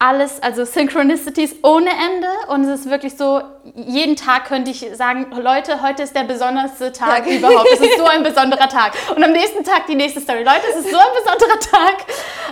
[0.00, 2.26] alles, also Synchronicities ohne Ende.
[2.48, 3.42] Und es ist wirklich so,
[3.74, 7.36] jeden Tag könnte ich sagen, Leute, heute ist der besonderste Tag ja.
[7.36, 7.68] überhaupt.
[7.70, 8.94] Es ist so ein besonderer Tag.
[9.14, 10.38] Und am nächsten Tag die nächste Story.
[10.42, 12.06] Leute, es ist so ein besonderer Tag.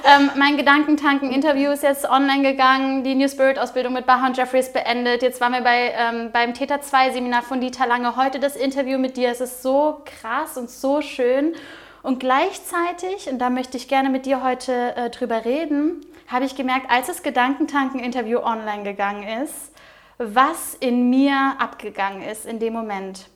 [0.04, 3.02] Ähm, mein Gedankentanken-Interview ist jetzt online gegangen.
[3.02, 5.22] Die New Spirit-Ausbildung mit Baha und Jeffrey ist beendet.
[5.22, 8.14] Jetzt waren wir bei, ähm, beim Theta 2-Seminar von Dieter Lange.
[8.16, 9.30] Heute das Interview mit dir.
[9.30, 11.54] Es ist so krass und so schön.
[12.02, 16.54] Und gleichzeitig, und da möchte ich gerne mit dir heute äh, drüber reden, habe ich
[16.54, 19.72] gemerkt, als das Gedankentanken-Interview online gegangen ist,
[20.18, 23.28] was in mir abgegangen ist in dem Moment.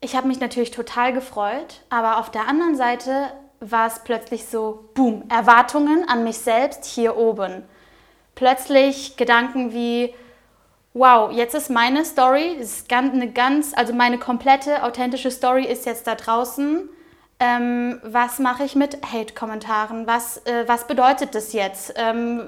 [0.00, 4.88] Ich habe mich natürlich total gefreut, aber auf der anderen Seite war es plötzlich so,
[4.94, 7.62] boom, Erwartungen an mich selbst hier oben.
[8.34, 10.14] Plötzlich Gedanken wie,
[10.92, 16.06] wow, jetzt ist meine Story, ist eine ganz, also meine komplette authentische Story ist jetzt
[16.06, 16.88] da draußen
[17.38, 20.06] ähm, was mache ich mit Hate-Kommentaren?
[20.06, 21.94] Was, äh, was bedeutet das jetzt?
[21.96, 22.42] Ähm,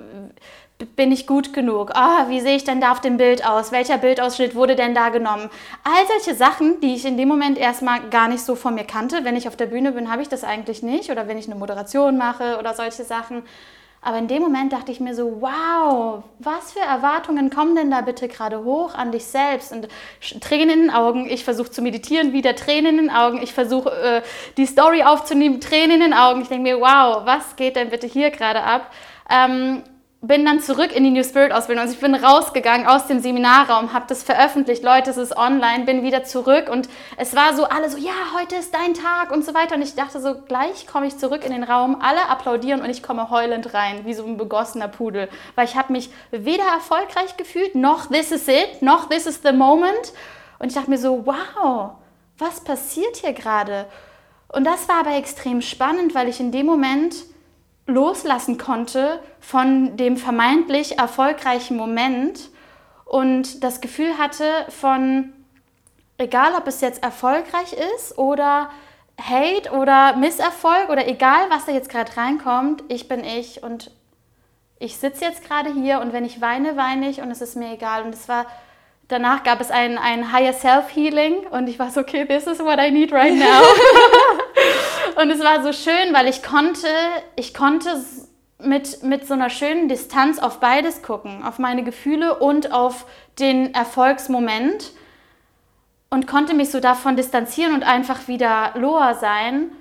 [0.97, 1.91] bin ich gut genug?
[1.95, 3.73] Ah, wie sehe ich denn da auf dem Bild aus?
[3.73, 5.51] Welcher Bildausschnitt wurde denn da genommen?
[5.83, 9.25] All solche Sachen, die ich in dem Moment erstmal gar nicht so von mir kannte.
[9.25, 11.11] Wenn ich auf der Bühne bin, habe ich das eigentlich nicht.
[11.11, 13.43] Oder wenn ich eine Moderation mache oder solche Sachen.
[14.09, 18.01] Aber in dem Moment dachte ich mir so, wow, was für Erwartungen kommen denn da
[18.01, 19.71] bitte gerade hoch an dich selbst?
[19.71, 19.87] Und
[20.41, 23.91] Tränen in den Augen, ich versuche zu meditieren, wieder Tränen in den Augen, ich versuche
[23.91, 24.23] äh,
[24.57, 26.41] die Story aufzunehmen, Tränen in den Augen.
[26.41, 28.91] Ich denke mir, wow, was geht denn bitte hier gerade ab?
[29.29, 29.83] Ähm,
[30.21, 31.83] bin dann zurück in die New Spirit Ausbildung.
[31.83, 36.03] Also ich bin rausgegangen aus dem Seminarraum, habe das veröffentlicht, Leute, es ist online, bin
[36.03, 39.55] wieder zurück und es war so alle so, ja, heute ist dein Tag und so
[39.55, 39.77] weiter.
[39.77, 43.03] Und ich dachte so, gleich komme ich zurück in den Raum, alle applaudieren und ich
[43.03, 47.77] komme heulend rein, wie so ein begossener Pudel, weil ich habe mich weder erfolgreich gefühlt,
[47.77, 50.13] noch this is it, noch this is the moment.
[50.59, 51.93] Und ich dachte mir so, wow,
[52.39, 53.87] was passiert hier gerade?
[54.49, 57.15] Und das war aber extrem spannend, weil ich in dem Moment
[57.89, 62.51] loslassen konnte von dem vermeintlich erfolgreichen Moment
[63.05, 65.33] und das Gefühl hatte von,
[66.19, 68.71] egal ob es jetzt erfolgreich ist oder
[69.21, 73.91] Hate oder Misserfolg oder egal, was da jetzt gerade reinkommt, ich bin ich und
[74.79, 77.73] ich sitze jetzt gerade hier und wenn ich weine, weine ich und es ist mir
[77.73, 78.05] egal.
[78.05, 78.47] Und es war,
[79.09, 82.61] danach gab es ein, ein Higher Self Healing und ich war so, okay, this is
[82.61, 83.63] what I need right now.
[85.21, 86.87] Und es war so schön, weil ich konnte,
[87.35, 87.89] ich konnte
[88.61, 93.05] mit, mit so einer schönen Distanz auf beides gucken, auf meine Gefühle und auf
[93.41, 94.93] den Erfolgsmoment
[96.09, 99.73] und konnte mich so davon distanzieren und einfach wieder lower sein.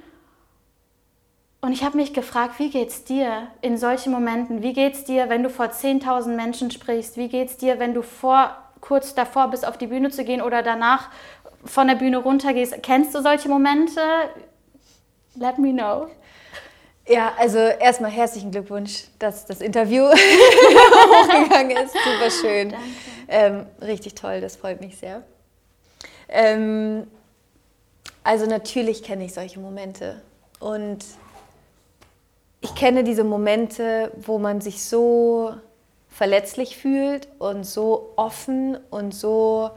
[1.61, 4.63] Und ich habe mich gefragt, wie geht's dir in solchen Momenten?
[4.63, 7.15] Wie geht's dir, wenn du vor 10.000 Menschen sprichst?
[7.15, 10.63] Wie geht's dir, wenn du vor, kurz davor bist, auf die Bühne zu gehen oder
[10.63, 11.09] danach
[11.63, 12.81] von der Bühne runtergehst.
[12.81, 14.01] Kennst du solche Momente?
[15.39, 16.07] Let me know.
[17.07, 21.93] Ja, also erstmal herzlichen Glückwunsch, dass das Interview hochgegangen ist.
[21.93, 22.73] Super schön.
[23.27, 25.23] Ähm, richtig toll, das freut mich sehr.
[26.27, 27.07] Ähm,
[28.23, 30.21] also natürlich kenne ich solche Momente.
[30.59, 31.05] Und
[32.61, 35.53] ich kenne diese Momente, wo man sich so
[36.09, 39.69] verletzlich fühlt und so offen und so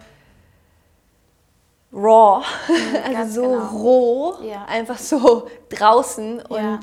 [1.93, 3.67] raw, mhm, also so genau.
[3.67, 4.65] roh, ja.
[4.67, 6.81] einfach so draußen und ja.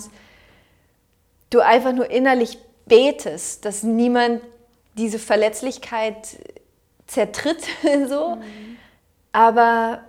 [1.49, 4.41] du einfach nur innerlich betest, dass niemand
[4.97, 6.37] diese Verletzlichkeit
[7.05, 7.61] zertritt,
[8.07, 8.35] so.
[8.35, 8.77] Mhm.
[9.31, 10.01] Aber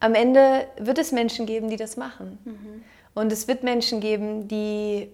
[0.00, 2.38] am Ende wird es Menschen geben, die das machen.
[2.44, 2.84] Mhm.
[3.14, 5.08] Und es wird Menschen geben, die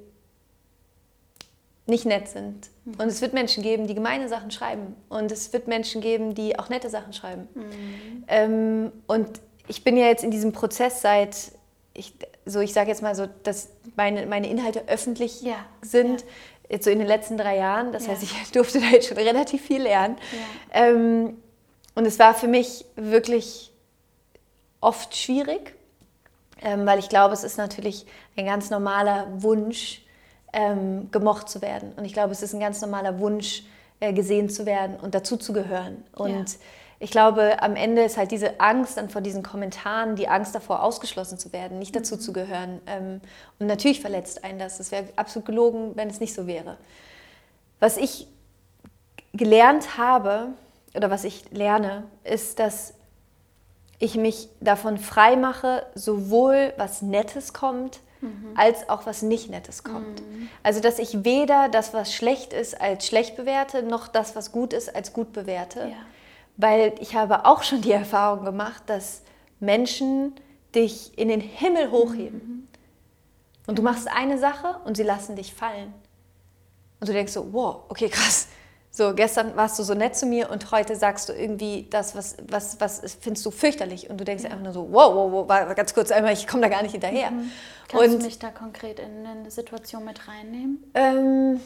[1.87, 2.71] nicht nett sind.
[2.91, 3.01] Mhm.
[3.01, 4.97] Und es wird Menschen geben, die gemeine Sachen schreiben.
[5.09, 7.49] Und es wird Menschen geben, die auch nette Sachen schreiben.
[7.55, 8.25] Mhm.
[8.29, 11.53] Ähm, und ich bin ja jetzt in diesem Prozess seit,
[11.95, 15.57] ich, so ich sage jetzt mal so, dass meine, meine Inhalte öffentlich ja.
[15.83, 16.21] sind.
[16.21, 16.27] Ja.
[16.71, 17.93] Jetzt so in den letzten drei Jahren.
[17.93, 18.13] Das ja.
[18.13, 20.17] heißt, ich durfte da jetzt schon relativ viel lernen.
[20.73, 21.37] Ähm,
[21.95, 23.73] und es war für mich wirklich
[24.81, 25.75] oft schwierig,
[26.63, 30.03] ähm, weil ich glaube, es ist natürlich ein ganz normaler Wunsch,
[30.53, 31.93] ähm, gemocht zu werden.
[31.97, 33.65] Und ich glaube, es ist ein ganz normaler Wunsch,
[34.01, 36.03] äh, gesehen zu werden und dazuzugehören.
[36.15, 36.59] Und ja.
[36.99, 40.83] ich glaube, am Ende ist halt diese Angst dann vor diesen Kommentaren, die Angst davor,
[40.83, 42.21] ausgeschlossen zu werden, nicht dazu mhm.
[42.21, 42.81] zu gehören.
[42.87, 43.21] Ähm,
[43.59, 44.81] und natürlich verletzt einen das.
[44.81, 46.79] Es wäre absolut gelogen, wenn es nicht so wäre.
[47.79, 48.27] Was ich
[49.33, 50.49] gelernt habe,
[50.95, 52.95] oder was ich lerne, ist, dass
[53.99, 58.53] ich mich davon frei mache, sowohl was Nettes kommt, mhm.
[58.55, 60.21] als auch was nicht Nettes kommt.
[60.21, 60.49] Mhm.
[60.63, 64.73] Also dass ich weder das, was schlecht ist, als schlecht bewerte, noch das, was gut
[64.73, 65.81] ist, als gut bewerte.
[65.81, 65.97] Ja.
[66.57, 69.23] Weil ich habe auch schon die Erfahrung gemacht, dass
[69.61, 70.35] Menschen
[70.75, 72.39] dich in den Himmel hochheben.
[72.39, 72.69] Mhm.
[73.67, 75.93] Und du machst eine Sache und sie lassen dich fallen.
[76.99, 78.49] Und du denkst so, wow, okay, krass.
[79.01, 82.37] So, gestern warst du so nett zu mir und heute sagst du irgendwie das, was,
[82.49, 84.11] was, was findest du fürchterlich.
[84.11, 84.51] Und du denkst ja.
[84.51, 86.93] einfach nur so, wow, wow, wow, war ganz kurz einmal, ich komme da gar nicht
[86.93, 87.31] hinterher.
[87.31, 87.51] Mhm.
[87.89, 90.85] Kannst und, du mich da konkret in eine Situation mit reinnehmen?
[90.93, 91.61] Ähm,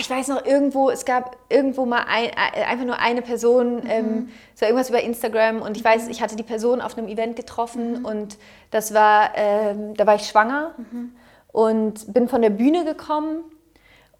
[0.00, 3.90] ich weiß noch, irgendwo, es gab irgendwo mal ein, einfach nur eine Person, mhm.
[3.90, 5.88] ähm, es war irgendwas über Instagram und ich mhm.
[5.88, 8.04] weiß, ich hatte die Person auf einem Event getroffen mhm.
[8.06, 8.38] und
[8.70, 11.12] das war, ähm, da war ich schwanger mhm.
[11.52, 13.44] und bin von der Bühne gekommen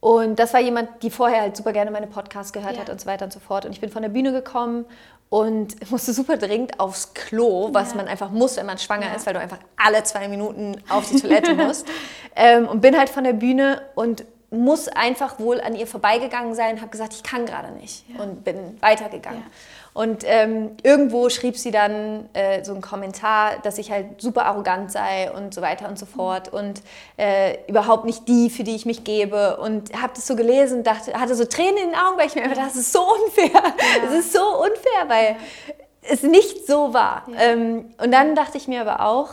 [0.04, 2.82] und das war jemand, die vorher halt super gerne meine Podcasts gehört ja.
[2.82, 3.64] hat und so weiter und so fort.
[3.64, 4.84] Und ich bin von der Bühne gekommen
[5.30, 7.96] und musste super dringend aufs Klo, was ja.
[7.96, 9.14] man einfach muss, wenn man schwanger ja.
[9.14, 11.86] ist, weil du einfach alle zwei Minuten auf die Toilette musst.
[12.36, 16.82] Ähm, und bin halt von der Bühne und muss einfach wohl an ihr vorbeigegangen sein,
[16.82, 19.42] habe gesagt, ich kann gerade nicht und bin weitergegangen.
[19.94, 24.90] Und ähm, irgendwo schrieb sie dann äh, so einen Kommentar, dass ich halt super arrogant
[24.90, 26.83] sei und so weiter und so fort und
[27.16, 29.57] äh, überhaupt nicht die, für die ich mich gebe.
[29.59, 32.35] Und habe das so gelesen und dachte, hatte so Tränen in den Augen, weil ich
[32.35, 33.62] mir einfach dachte, das ist so unfair.
[34.04, 34.18] Es ja.
[34.18, 35.37] ist so unfair, weil
[36.02, 37.22] es nicht so war.
[37.28, 37.52] Ja.
[37.52, 39.28] Ähm, und dann dachte ich mir aber auch,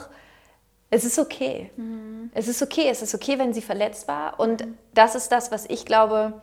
[0.92, 1.72] es ist okay.
[1.76, 2.30] Mhm.
[2.36, 2.88] Es ist okay.
[2.88, 4.40] Es ist okay, wenn sie verletzt war.
[4.40, 4.78] Und mhm.
[4.94, 6.34] das ist das, was ich glaube,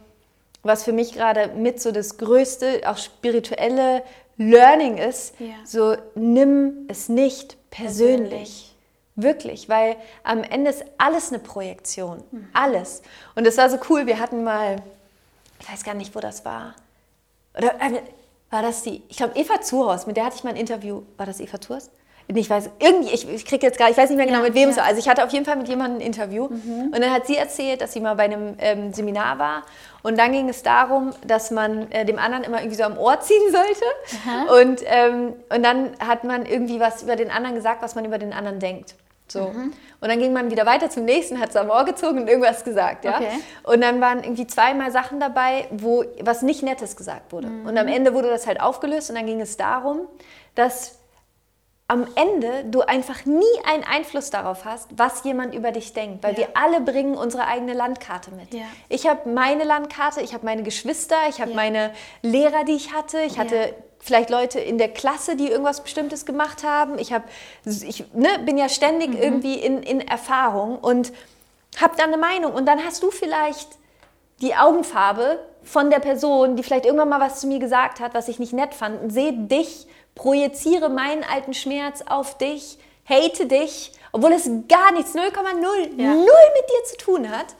[0.63, 4.03] was für mich gerade mit so das größte, auch spirituelle
[4.37, 5.55] Learning ist, ja.
[5.65, 8.29] so nimm es nicht persönlich.
[8.29, 8.75] persönlich.
[9.17, 12.23] Wirklich, weil am Ende ist alles eine Projektion.
[12.31, 12.49] Mhm.
[12.53, 13.03] Alles.
[13.35, 14.77] Und es war so cool, wir hatten mal,
[15.59, 16.77] ich weiß gar nicht, wo das war.
[17.57, 18.01] Oder äh,
[18.51, 21.03] war das die, ich glaube, Eva Zuhaus, mit der hatte ich mal ein Interview.
[21.17, 21.91] War das Eva Zuhaus?
[22.37, 24.55] Ich weiß, irgendwie, ich, ich kriege jetzt gar, ich weiß nicht mehr genau, ja, mit
[24.55, 24.71] wem ja.
[24.71, 24.85] es war.
[24.85, 26.93] Also ich hatte auf jeden Fall mit jemandem ein Interview mhm.
[26.95, 29.63] und dann hat sie erzählt, dass sie mal bei einem ähm, Seminar war
[30.03, 33.19] und dann ging es darum, dass man äh, dem anderen immer irgendwie so am Ohr
[33.21, 37.95] ziehen sollte und, ähm, und dann hat man irgendwie was über den anderen gesagt, was
[37.95, 38.95] man über den anderen denkt.
[39.31, 39.49] So.
[39.49, 39.73] Mhm.
[40.01, 42.65] Und dann ging man wieder weiter zum nächsten, hat es am Ohr gezogen und irgendwas
[42.65, 43.05] gesagt.
[43.05, 43.17] Ja?
[43.17, 43.29] Okay.
[43.63, 47.49] Und dann waren irgendwie zweimal Sachen dabei, wo was nicht Nettes gesagt wurde.
[47.49, 47.67] Mhm.
[47.67, 50.01] Und am Ende wurde das halt aufgelöst und dann ging es darum,
[50.55, 50.98] dass
[51.91, 56.33] am Ende du einfach nie einen Einfluss darauf hast, was jemand über dich denkt, weil
[56.33, 56.41] ja.
[56.41, 58.53] wir alle bringen unsere eigene Landkarte mit.
[58.53, 58.67] Ja.
[58.91, 61.57] Ich habe meine Landkarte, ich habe meine Geschwister, ich habe ja.
[61.57, 66.27] meine Lehrer, die ich hatte, ich hatte vielleicht Leute in der Klasse, die irgendwas Bestimmtes
[66.27, 66.99] gemacht haben.
[66.99, 67.25] Ich, hab,
[67.65, 69.23] ich ne, bin ja ständig mhm.
[69.23, 71.13] irgendwie in, in Erfahrung und
[71.81, 72.53] habe dann eine Meinung.
[72.53, 73.69] Und dann hast du vielleicht
[74.41, 78.29] die Augenfarbe von der Person, die vielleicht irgendwann mal was zu mir gesagt hat, was
[78.29, 79.87] ich nicht nett fand, und sehe dich
[80.19, 82.79] projiziere meinen alten Schmerz auf dich,
[83.09, 85.23] hate dich, obwohl es gar nichts, 0,0,
[85.97, 86.13] ja.
[86.13, 87.55] null mit dir zu tun hat.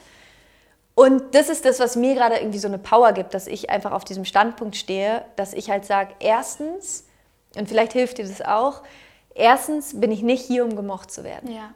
[0.93, 3.93] Und das ist das, was mir gerade irgendwie so eine Power gibt, dass ich einfach
[3.93, 7.05] auf diesem Standpunkt stehe, dass ich halt sage, erstens,
[7.55, 8.83] Und vielleicht hilft dir das auch.
[9.33, 11.51] Erstens bin ich nicht hier, um gemocht zu werden.
[11.51, 11.73] Ja.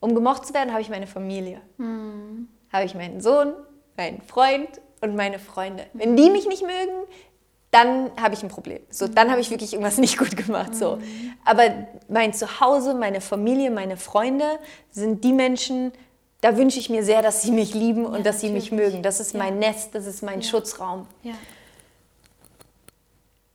[0.00, 1.60] Um gemocht zu werden, habe ich meine Familie.
[1.78, 2.48] Mhm.
[2.72, 3.52] Habe ich meinen Sohn,
[3.96, 4.68] meinen Freund
[5.00, 5.86] und meine Freunde.
[5.92, 7.06] Wenn die mich nicht mögen,
[7.70, 8.80] dann habe ich ein Problem.
[8.90, 10.74] So, dann habe ich wirklich irgendwas nicht gut gemacht.
[10.74, 10.98] So.
[11.44, 14.58] Aber mein Zuhause, meine Familie, meine Freunde
[14.90, 15.92] sind die Menschen,
[16.40, 19.02] da wünsche ich mir sehr, dass sie mich lieben und ja, dass sie mich mögen.
[19.02, 19.38] Das ist ja.
[19.38, 20.48] mein Nest, das ist mein ja.
[20.48, 21.06] Schutzraum.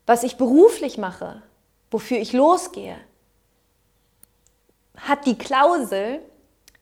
[0.05, 1.41] Was ich beruflich mache,
[1.89, 2.95] wofür ich losgehe,
[4.97, 6.21] hat die Klausel,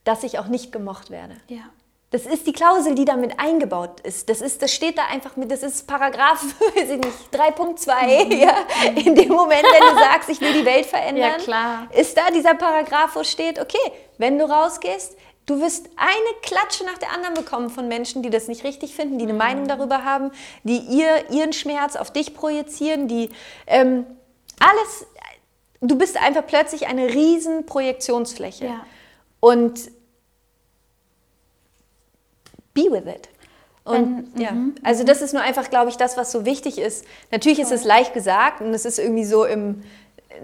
[0.03, 1.35] dass ich auch nicht gemocht werde.
[1.47, 1.69] Ja.
[2.13, 4.30] Das ist die Klausel, die damit eingebaut ist.
[4.30, 6.43] Das, ist, das steht da einfach mit, das ist Paragraph,
[6.76, 8.26] weiß ich nicht, 3.2.
[8.26, 8.32] Mhm.
[8.34, 8.56] Ja.
[8.93, 12.54] In dem Moment, wenn du sagst, ich will die Welt verändern, ja, ist da dieser
[12.54, 13.80] Paragraph, wo steht, okay,
[14.19, 18.47] wenn du rausgehst, du wirst eine Klatsche nach der anderen bekommen von Menschen, die das
[18.47, 19.39] nicht richtig finden, die eine mhm.
[19.39, 20.30] Meinung darüber haben,
[20.62, 23.32] die ihr, ihren Schmerz auf dich projizieren, die
[23.65, 24.06] ähm,
[24.60, 25.08] alles,
[25.82, 28.65] du bist einfach plötzlich eine riesen Projektionsfläche.
[28.65, 28.86] Ja.
[29.39, 29.89] Und
[32.73, 33.29] be with it.
[33.83, 36.77] Und Wenn, ja, mhm, also das ist nur einfach, glaube ich, das, was so wichtig
[36.77, 37.05] ist.
[37.31, 39.83] Natürlich ist es leicht gesagt und es ist irgendwie so im,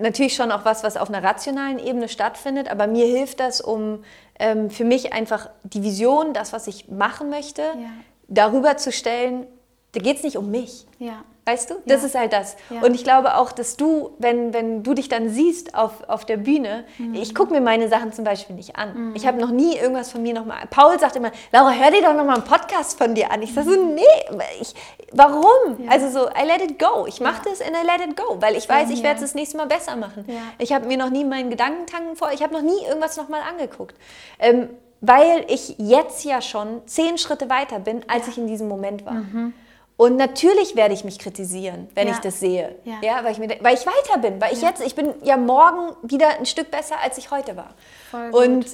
[0.02, 4.04] natürlich schon auch was, was auf einer rationalen Ebene stattfindet, aber mir hilft das, um
[4.40, 7.90] ähm, für mich einfach die Vision, das, was ich machen möchte, ja.
[8.28, 9.48] darüber zu stellen,
[9.94, 10.86] da geht es nicht um mich.
[11.00, 11.24] Ja.
[11.50, 11.76] Weißt du?
[11.88, 12.08] Das ja.
[12.08, 12.58] ist halt das.
[12.70, 12.82] Ja.
[12.82, 16.38] Und ich glaube auch, dass du, wenn, wenn du dich dann siehst auf, auf der
[16.38, 17.16] Bühne, mhm.
[17.16, 19.10] ich gucke mir meine Sachen zum Beispiel nicht an.
[19.10, 19.16] Mhm.
[19.16, 20.60] Ich habe noch nie irgendwas von mir nochmal.
[20.70, 23.42] Paul sagt immer, Laura, hör dir doch nochmal einen Podcast von dir an.
[23.42, 23.96] Ich sage so, mhm.
[23.96, 24.76] nee, ich,
[25.12, 25.84] warum?
[25.84, 25.90] Ja.
[25.90, 27.08] Also so, I let it go.
[27.08, 29.34] Ich mache das and I let it go, weil ich weiß, ich werde es das
[29.34, 30.26] nächste Mal besser machen.
[30.60, 33.96] Ich habe mir noch nie meinen Gedankentanken vor, ich habe noch nie irgendwas nochmal angeguckt.
[34.38, 34.70] Ähm,
[35.02, 39.14] weil ich jetzt ja schon zehn Schritte weiter bin, als ich in diesem Moment war.
[39.14, 39.54] Mhm.
[40.00, 42.14] Und natürlich werde ich mich kritisieren, wenn ja.
[42.14, 42.74] ich das sehe.
[42.86, 43.00] Ja.
[43.04, 43.22] ja.
[43.26, 44.40] weil, ich mir, weil ich weiter bin.
[44.40, 44.70] Weil ich ja.
[44.70, 47.74] jetzt, ich bin ja morgen wieder ein Stück besser, als ich heute war.
[48.10, 48.66] Voll und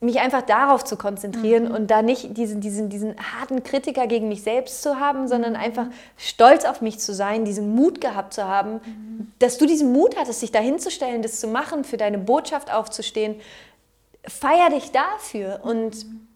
[0.00, 1.74] mich einfach darauf zu konzentrieren mhm.
[1.76, 5.60] und da nicht diesen, diesen, diesen harten Kritiker gegen mich selbst zu haben, sondern mhm.
[5.60, 9.32] einfach stolz auf mich zu sein, diesen Mut gehabt zu haben, mhm.
[9.38, 13.36] dass du diesen Mut hattest, dich da hinzustellen, das zu machen, für deine Botschaft aufzustehen.
[14.26, 16.26] Feier dich dafür und mhm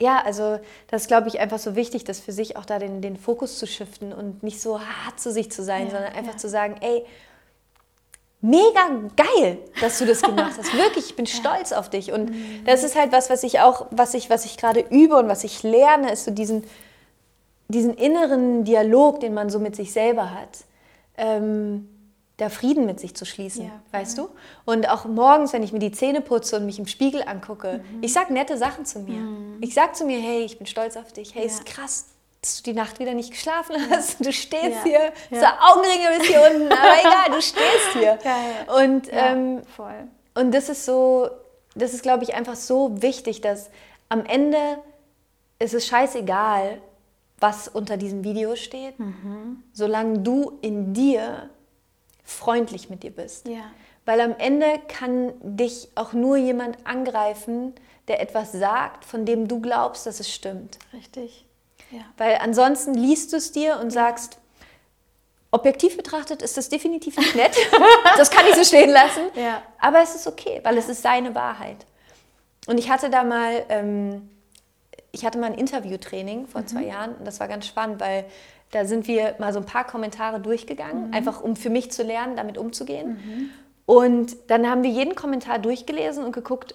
[0.00, 3.00] ja, also das ist, glaube ich, einfach so wichtig, das für sich auch da den,
[3.00, 6.32] den Fokus zu shiften und nicht so hart zu sich zu sein, ja, sondern einfach
[6.32, 6.38] ja.
[6.38, 7.04] zu sagen, ey,
[8.40, 10.74] mega geil, dass du das gemacht hast.
[10.76, 12.12] Wirklich, ich bin stolz auf dich.
[12.12, 12.64] Und mhm.
[12.66, 15.44] das ist halt was, was ich auch, was ich, was ich gerade übe und was
[15.44, 16.64] ich lerne, ist so diesen,
[17.68, 20.64] diesen inneren Dialog, den man so mit sich selber hat.
[21.16, 21.88] Ähm,
[22.36, 24.28] da Frieden mit sich zu schließen, ja, weißt du?
[24.64, 28.02] Und auch morgens, wenn ich mir die Zähne putze und mich im Spiegel angucke, mhm.
[28.02, 29.20] ich sage nette Sachen zu mir.
[29.20, 29.58] Mhm.
[29.60, 31.34] Ich sage zu mir, hey, ich bin stolz auf dich.
[31.34, 31.46] Hey, ja.
[31.46, 32.06] ist krass,
[32.40, 34.24] dass du die Nacht wieder nicht geschlafen hast.
[34.24, 34.84] Du stehst ja.
[34.84, 35.40] hier, ja.
[35.40, 38.18] so Augenringe bis hier unten, aber egal, du stehst hier.
[38.82, 40.08] Und, ähm, voll.
[40.34, 41.30] und das ist so,
[41.76, 43.70] das ist, glaube ich, einfach so wichtig, dass
[44.08, 44.58] am Ende
[45.60, 46.78] ist es scheißegal,
[47.38, 49.62] was unter diesem Video steht, mhm.
[49.72, 51.50] solange du in dir
[52.24, 53.46] freundlich mit dir bist.
[53.46, 53.70] Ja.
[54.04, 57.74] Weil am Ende kann dich auch nur jemand angreifen,
[58.08, 60.78] der etwas sagt, von dem du glaubst, dass es stimmt.
[60.92, 61.46] Richtig.
[61.90, 62.02] Ja.
[62.16, 64.38] Weil ansonsten liest du es dir und sagst,
[65.50, 67.56] objektiv betrachtet ist das definitiv nicht nett.
[68.16, 69.22] das kann ich so stehen lassen.
[69.36, 69.62] Ja.
[69.80, 71.86] Aber es ist okay, weil es ist seine Wahrheit.
[72.66, 74.30] Und ich hatte da mal, ähm,
[75.14, 76.66] ich hatte mal ein Interviewtraining vor mhm.
[76.66, 78.26] zwei Jahren und das war ganz spannend, weil
[78.72, 81.14] da sind wir mal so ein paar Kommentare durchgegangen, mhm.
[81.14, 83.10] einfach um für mich zu lernen, damit umzugehen.
[83.10, 83.50] Mhm.
[83.86, 86.74] Und dann haben wir jeden Kommentar durchgelesen und geguckt,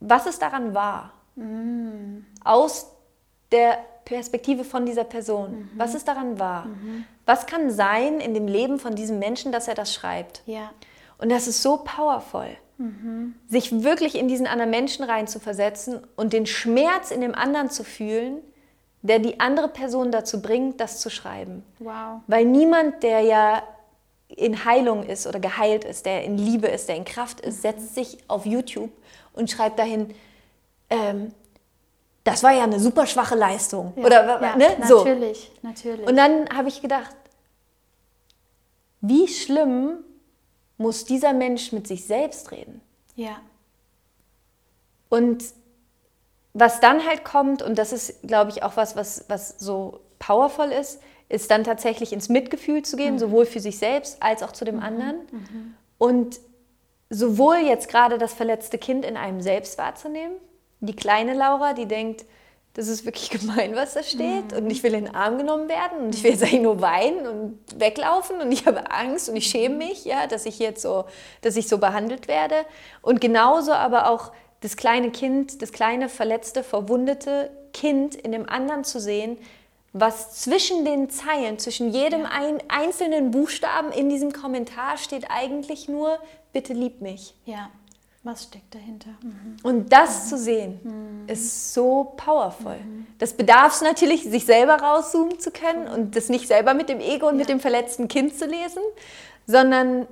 [0.00, 1.12] was es daran war.
[1.36, 2.26] Mhm.
[2.44, 2.92] Aus
[3.50, 5.52] der Perspektive von dieser Person.
[5.52, 5.70] Mhm.
[5.76, 6.66] Was es daran war.
[6.66, 7.04] Mhm.
[7.24, 10.42] Was kann sein in dem Leben von diesem Menschen, dass er das schreibt?
[10.46, 10.70] Ja.
[11.18, 12.48] Und das ist so powerful.
[12.78, 13.34] Mhm.
[13.48, 17.70] Sich wirklich in diesen anderen Menschen rein zu versetzen und den Schmerz in dem anderen
[17.70, 18.38] zu fühlen,
[19.02, 21.64] der die andere Person dazu bringt, das zu schreiben.
[21.78, 22.20] Wow.
[22.26, 23.62] Weil niemand, der ja
[24.28, 27.94] in Heilung ist oder geheilt ist, der in Liebe ist, der in Kraft ist, setzt
[27.94, 28.90] sich auf YouTube
[29.32, 30.14] und schreibt dahin,
[30.90, 31.32] ähm,
[32.24, 33.92] das war ja eine super schwache Leistung.
[33.96, 34.66] Ja, oder ja, ne?
[34.78, 35.66] Natürlich, so.
[35.66, 36.06] natürlich.
[36.06, 37.16] Und dann habe ich gedacht,
[39.00, 40.04] wie schlimm
[40.78, 42.80] muss dieser Mensch mit sich selbst reden?
[43.16, 43.36] Ja.
[45.08, 45.44] Und
[46.54, 50.70] was dann halt kommt, und das ist, glaube ich, auch was, was, was so powerful
[50.70, 53.18] ist, ist dann tatsächlich ins Mitgefühl zu gehen, mhm.
[53.18, 54.82] sowohl für sich selbst als auch zu dem mhm.
[54.82, 55.16] anderen.
[55.30, 55.74] Mhm.
[55.98, 56.40] Und
[57.10, 60.36] sowohl jetzt gerade das verletzte Kind in einem selbst wahrzunehmen,
[60.80, 62.24] die kleine Laura, die denkt,
[62.78, 64.52] das ist wirklich gemein, was da steht.
[64.52, 64.56] Mhm.
[64.56, 67.26] Und ich will in den Arm genommen werden und ich will jetzt eigentlich nur weinen
[67.26, 71.04] und weglaufen und ich habe Angst und ich schäme mich, ja, dass ich jetzt so,
[71.42, 72.54] dass ich so behandelt werde.
[73.02, 78.84] Und genauso aber auch das kleine Kind, das kleine, verletzte, verwundete Kind in dem anderen
[78.84, 79.38] zu sehen,
[79.92, 82.30] was zwischen den Zeilen, zwischen jedem ja.
[82.30, 86.16] ein, einzelnen Buchstaben in diesem Kommentar steht eigentlich nur,
[86.52, 87.34] bitte lieb mich.
[87.44, 87.70] Ja.
[88.24, 89.10] Was steckt dahinter?
[89.22, 89.56] Mhm.
[89.62, 90.28] Und das mhm.
[90.28, 91.28] zu sehen, mhm.
[91.28, 92.76] ist so powerful.
[92.76, 93.06] Mhm.
[93.18, 97.00] Das bedarf es natürlich, sich selber rauszoomen zu können und das nicht selber mit dem
[97.00, 97.38] Ego und ja.
[97.38, 98.82] mit dem verletzten Kind zu lesen,
[99.46, 100.06] sondern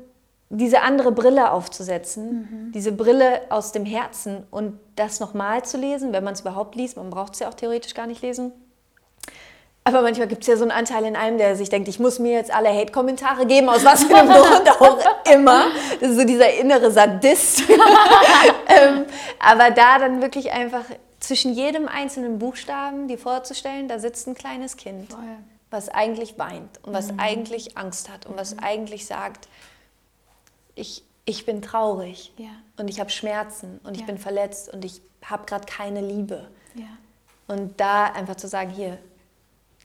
[0.49, 2.73] diese andere Brille aufzusetzen, mhm.
[2.73, 6.97] diese Brille aus dem Herzen und das nochmal zu lesen, wenn man es überhaupt liest.
[6.97, 8.53] Man braucht es ja auch theoretisch gar nicht lesen
[9.87, 12.19] aber manchmal gibt es ja so einen Anteil in einem, der sich denkt, ich muss
[12.19, 15.67] mir jetzt alle Hate-Kommentare geben, aus was für einem Grund auch immer.
[16.01, 17.61] Das ist so dieser innere Sadist.
[18.67, 19.05] ähm,
[19.39, 20.83] aber da dann wirklich einfach
[21.21, 25.21] zwischen jedem einzelnen Buchstaben dir vorzustellen, da sitzt ein kleines Kind, Voll.
[25.71, 27.21] was eigentlich weint und was mhm.
[27.21, 28.41] eigentlich Angst hat und mhm.
[28.41, 29.47] was eigentlich sagt,
[30.75, 32.49] ich, ich bin traurig ja.
[32.77, 34.01] und ich habe Schmerzen und ja.
[34.01, 36.49] ich bin verletzt und ich habe gerade keine Liebe.
[36.75, 36.87] Ja.
[37.47, 38.99] Und da einfach zu sagen, hier,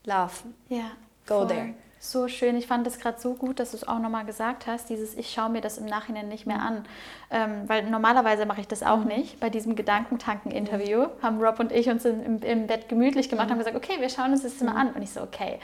[0.06, 0.34] Love.
[0.70, 0.92] Ja.
[1.28, 1.48] Go voll.
[1.48, 1.74] there.
[2.04, 2.58] So schön.
[2.58, 5.32] Ich fand es gerade so gut, dass du es auch nochmal gesagt hast, dieses Ich
[5.32, 6.64] schaue mir das im Nachhinein nicht mehr mhm.
[6.64, 6.86] an.
[7.30, 9.08] Ähm, weil normalerweise mache ich das auch mhm.
[9.08, 9.40] nicht.
[9.40, 13.52] Bei diesem Gedankentanken-Interview haben Rob und ich uns im, im Bett gemütlich gemacht und mhm.
[13.52, 14.78] haben gesagt, okay, wir schauen uns das mal mhm.
[14.78, 14.94] an.
[14.94, 15.60] Und ich so, okay,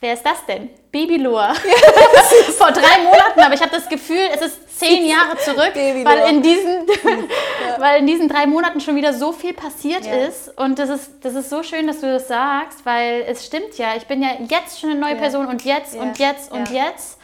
[0.00, 0.70] Wer ist das denn?
[0.90, 1.54] Babylor.
[2.58, 6.42] Vor drei Monaten, aber ich habe das Gefühl, es ist zehn Jahre zurück, weil in,
[6.42, 7.80] diesen, ja.
[7.80, 10.26] weil in diesen drei Monaten schon wieder so viel passiert ja.
[10.26, 10.56] ist.
[10.58, 13.96] Und das ist, das ist so schön, dass du das sagst, weil es stimmt ja.
[13.96, 15.18] Ich bin ja jetzt schon eine neue ja.
[15.18, 17.18] Person und jetzt und jetzt und jetzt.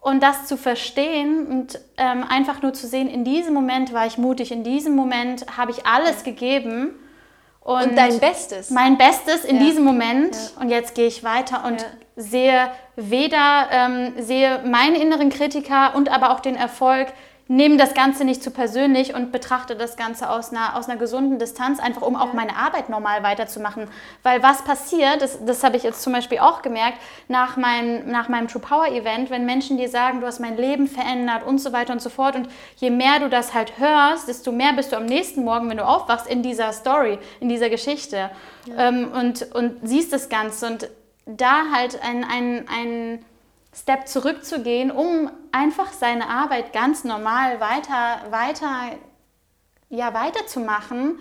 [0.00, 4.18] Und das zu verstehen und ähm, einfach nur zu sehen, in diesem Moment war ich
[4.18, 6.94] mutig, in diesem Moment habe ich alles gegeben
[7.64, 8.70] und, und, dein Bestes.
[8.70, 9.62] Mein Bestes in ja.
[9.64, 10.36] diesem Moment.
[10.36, 10.62] Ja.
[10.62, 11.88] Und jetzt gehe ich weiter und ja.
[12.16, 17.08] sehe weder, ähm, sehe meinen inneren Kritiker und aber auch den Erfolg
[17.46, 21.38] nehme das Ganze nicht zu persönlich und betrachte das Ganze aus einer, aus einer gesunden
[21.38, 23.88] Distanz, einfach um auch meine Arbeit normal weiterzumachen.
[24.22, 28.28] Weil was passiert, das, das habe ich jetzt zum Beispiel auch gemerkt, nach, mein, nach
[28.28, 31.72] meinem True Power Event, wenn Menschen dir sagen, du hast mein Leben verändert und so
[31.72, 32.34] weiter und so fort.
[32.34, 35.76] Und je mehr du das halt hörst, desto mehr bist du am nächsten Morgen, wenn
[35.76, 38.30] du aufwachst, in dieser Story, in dieser Geschichte
[38.64, 38.88] ja.
[38.88, 40.66] ähm, und, und siehst das Ganze.
[40.66, 40.88] Und
[41.26, 43.24] da halt ein, ein, ein
[43.74, 48.96] Step zurückzugehen, um einfach seine Arbeit ganz normal weiter, weiter,
[49.90, 51.18] ja, weiterzumachen,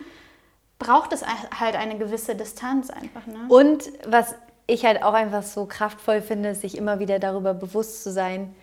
[0.78, 3.26] braucht es halt eine gewisse Distanz einfach.
[3.26, 3.46] Ne?
[3.48, 4.36] Und was
[4.68, 8.54] ich halt auch einfach so kraftvoll finde, sich immer wieder darüber bewusst zu sein,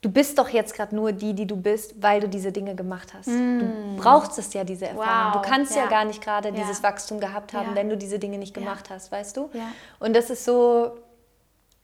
[0.00, 3.12] du bist doch jetzt gerade nur die, die du bist, weil du diese Dinge gemacht
[3.14, 3.28] hast.
[3.28, 3.58] Mm.
[3.58, 5.34] Du brauchst es ja, diese Erfahrung.
[5.34, 5.42] Wow.
[5.42, 5.84] Du kannst ja.
[5.84, 5.88] ja.
[5.88, 6.54] gar nicht gerade ja.
[6.54, 7.74] dieses Wachstum gehabt haben, ja.
[7.74, 9.50] wenn du diese Dinge nicht gemacht hast, weißt du?
[9.98, 10.96] Und das ist so,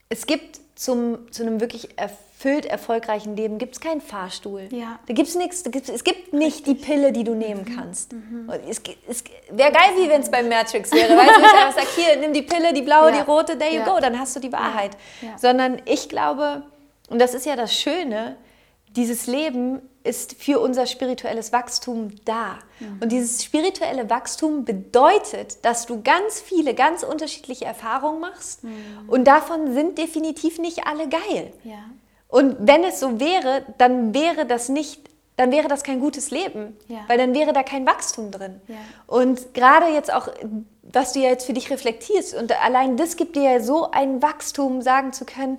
[0.09, 4.69] es gibt zum, zu einem wirklich erfüllt erfolgreichen Leben gibt es keinen Fahrstuhl.
[4.71, 4.99] Ja.
[5.07, 5.63] Da gibt's nichts.
[5.65, 6.65] es gibt nicht Richtig.
[6.65, 7.77] die Pille, die du nehmen mhm.
[7.77, 8.13] kannst.
[8.13, 8.51] Mhm.
[8.69, 11.17] Es, es wäre geil, wie wenn es beim Matrix wäre.
[11.17, 13.19] Weißt du, ich einfach sage, hier, nimm die Pille, die blaue, ja.
[13.19, 13.85] die rote, there you ja.
[13.85, 14.97] go, dann hast du die Wahrheit.
[15.37, 16.63] Sondern ich glaube,
[17.09, 18.37] und das ist ja das Schöne,
[18.97, 22.59] dieses Leben ist für unser spirituelles Wachstum da.
[22.81, 22.99] Mhm.
[23.01, 28.65] Und dieses spirituelle Wachstum bedeutet, dass du ganz viele, ganz unterschiedliche Erfahrungen machst.
[28.65, 29.09] Mhm.
[29.09, 31.53] Und davon sind definitiv nicht alle geil.
[31.65, 31.85] Ja.
[32.29, 35.03] Und wenn es so wäre, dann wäre das nicht,
[35.37, 37.01] dann wäre das kein gutes Leben, ja.
[37.07, 38.61] weil dann wäre da kein Wachstum drin.
[38.69, 38.77] Ja.
[39.07, 40.29] Und gerade jetzt auch,
[40.83, 44.23] was du ja jetzt für dich reflektierst, und allein das gibt dir ja so ein
[44.23, 45.59] Wachstum, sagen zu können,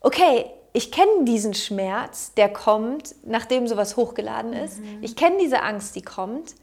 [0.00, 4.78] okay, ich kenne diesen Schmerz, der kommt, nachdem sowas hochgeladen ist.
[4.78, 4.98] Mhm.
[5.00, 6.54] Ich kenne diese Angst, die kommt.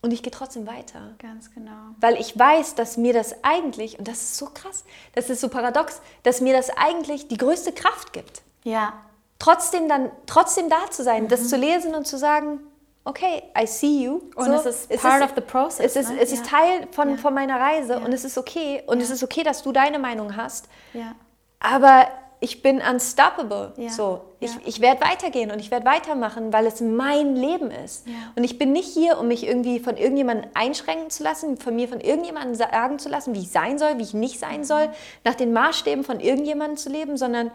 [0.00, 1.16] Und ich gehe trotzdem weiter.
[1.18, 1.72] Ganz genau.
[2.00, 5.48] Weil ich weiß, dass mir das eigentlich, und das ist so krass, das ist so
[5.48, 8.42] paradox, dass mir das eigentlich die größte Kraft gibt.
[8.62, 8.92] Ja.
[9.40, 11.28] Trotzdem dann, trotzdem da zu sein, mhm.
[11.28, 12.60] das zu lesen und zu sagen,
[13.04, 14.20] okay, I see you.
[14.36, 15.84] Und so, es ist part es ist, of the process.
[15.84, 16.20] Es ist, ne?
[16.20, 16.58] es ist ja.
[16.58, 17.16] Teil von, ja.
[17.16, 17.98] von meiner Reise ja.
[17.98, 18.84] und es ist okay.
[18.86, 20.68] Und es ist okay, dass du deine Meinung hast.
[20.92, 21.16] Ja.
[21.58, 22.06] Aber
[22.42, 23.74] ich bin unstoppable.
[23.76, 23.90] Ja.
[23.90, 24.60] So, ich, ja.
[24.64, 28.06] ich werde weitergehen und ich werde weitermachen, weil es mein Leben ist.
[28.06, 28.14] Ja.
[28.34, 31.86] Und ich bin nicht hier, um mich irgendwie von irgendjemandem einschränken zu lassen, von mir
[31.86, 34.88] von irgendjemandem sagen zu lassen, wie ich sein soll, wie ich nicht sein soll,
[35.22, 37.50] nach den Maßstäben von irgendjemandem zu leben, sondern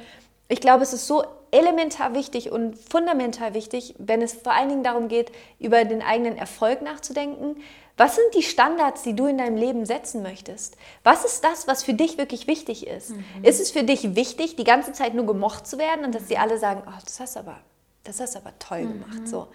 [0.47, 1.23] ich glaube, es ist so
[1.55, 6.37] elementar wichtig und fundamental wichtig, wenn es vor allen Dingen darum geht, über den eigenen
[6.37, 7.55] Erfolg nachzudenken,
[7.97, 10.75] was sind die Standards, die du in deinem Leben setzen möchtest?
[11.03, 13.11] Was ist das, was für dich wirklich wichtig ist?
[13.11, 13.23] Mhm.
[13.43, 16.37] Ist es für dich wichtig, die ganze Zeit nur gemocht zu werden und dass sie
[16.37, 17.57] alle sagen, oh, das hast aber,
[18.03, 19.01] das hast aber toll mhm.
[19.01, 19.27] gemacht.
[19.27, 19.47] So,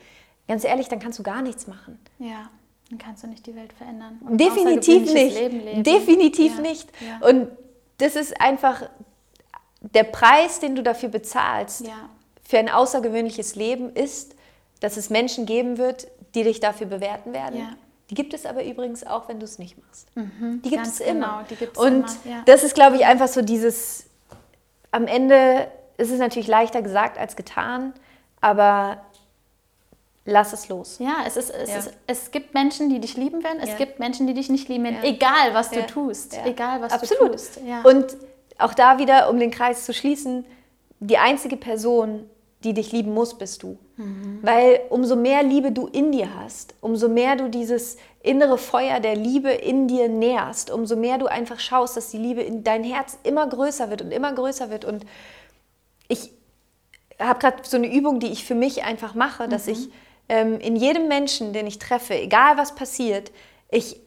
[0.49, 1.99] ganz ehrlich, dann kannst du gar nichts machen.
[2.19, 2.51] Ja.
[2.89, 4.19] dann kannst du nicht die Welt verändern.
[4.23, 5.87] Definitiv nicht.
[5.87, 6.63] Definitiv ja.
[6.63, 6.89] nicht.
[7.01, 7.29] Ja.
[7.29, 7.49] Und
[7.99, 8.89] das ist einfach
[9.81, 12.09] der Preis, den du dafür bezahlst, ja.
[12.43, 14.35] für ein außergewöhnliches Leben, ist,
[14.81, 17.77] dass es Menschen geben wird, die dich dafür bewerten werden.
[18.11, 20.09] Die gibt es aber übrigens auch, wenn du es nicht machst.
[20.17, 21.45] Mhm, die gibt es immer.
[21.49, 24.07] Genau, Und immer, das ist, glaube ich, einfach so dieses,
[24.91, 27.93] am Ende ist es natürlich leichter gesagt als getan,
[28.41, 29.03] aber
[30.25, 30.99] lass es los.
[30.99, 31.79] Ja, es, ist, es, ja.
[31.79, 33.77] Ist, es gibt Menschen, die dich lieben werden, es ja.
[33.77, 35.09] gibt Menschen, die dich nicht lieben werden, ja.
[35.09, 36.37] egal was du tust.
[36.45, 37.23] Egal was Absolut.
[37.23, 37.61] du tust.
[37.85, 38.17] Und
[38.61, 40.45] auch da wieder, um den Kreis zu schließen,
[41.01, 42.29] die einzige Person,
[42.63, 43.79] die dich lieben muss, bist du.
[43.97, 44.41] Mhm.
[44.43, 49.17] Weil umso mehr Liebe du in dir hast, umso mehr du dieses innere Feuer der
[49.17, 53.19] Liebe in dir nährst, umso mehr du einfach schaust, dass die Liebe in dein Herz
[53.23, 54.85] immer größer wird und immer größer wird.
[54.85, 55.07] Und
[56.09, 56.31] ich
[57.19, 59.73] habe gerade so eine Übung, die ich für mich einfach mache, dass mhm.
[59.73, 59.89] ich
[60.29, 63.33] ähm, in jedem Menschen, den ich treffe, egal was passiert,
[63.71, 64.01] ich,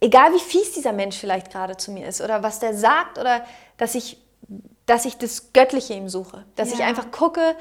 [0.00, 3.44] egal wie fies dieser Mensch vielleicht gerade zu mir ist oder was der sagt oder
[3.76, 4.18] dass ich,
[4.86, 6.76] dass ich das Göttliche ihm suche, dass ja.
[6.76, 7.56] ich einfach gucke,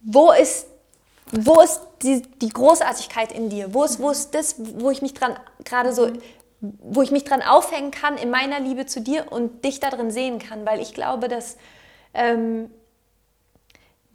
[0.00, 0.66] wo ist,
[1.32, 5.14] wo ist die, die Großartigkeit in dir, wo ist, wo ist das, wo ich mich
[5.14, 6.10] dran gerade so
[6.80, 10.38] wo ich mich dran aufhängen kann in meiner Liebe zu dir und dich darin sehen
[10.38, 11.56] kann, weil ich glaube, dass
[12.14, 12.70] ähm,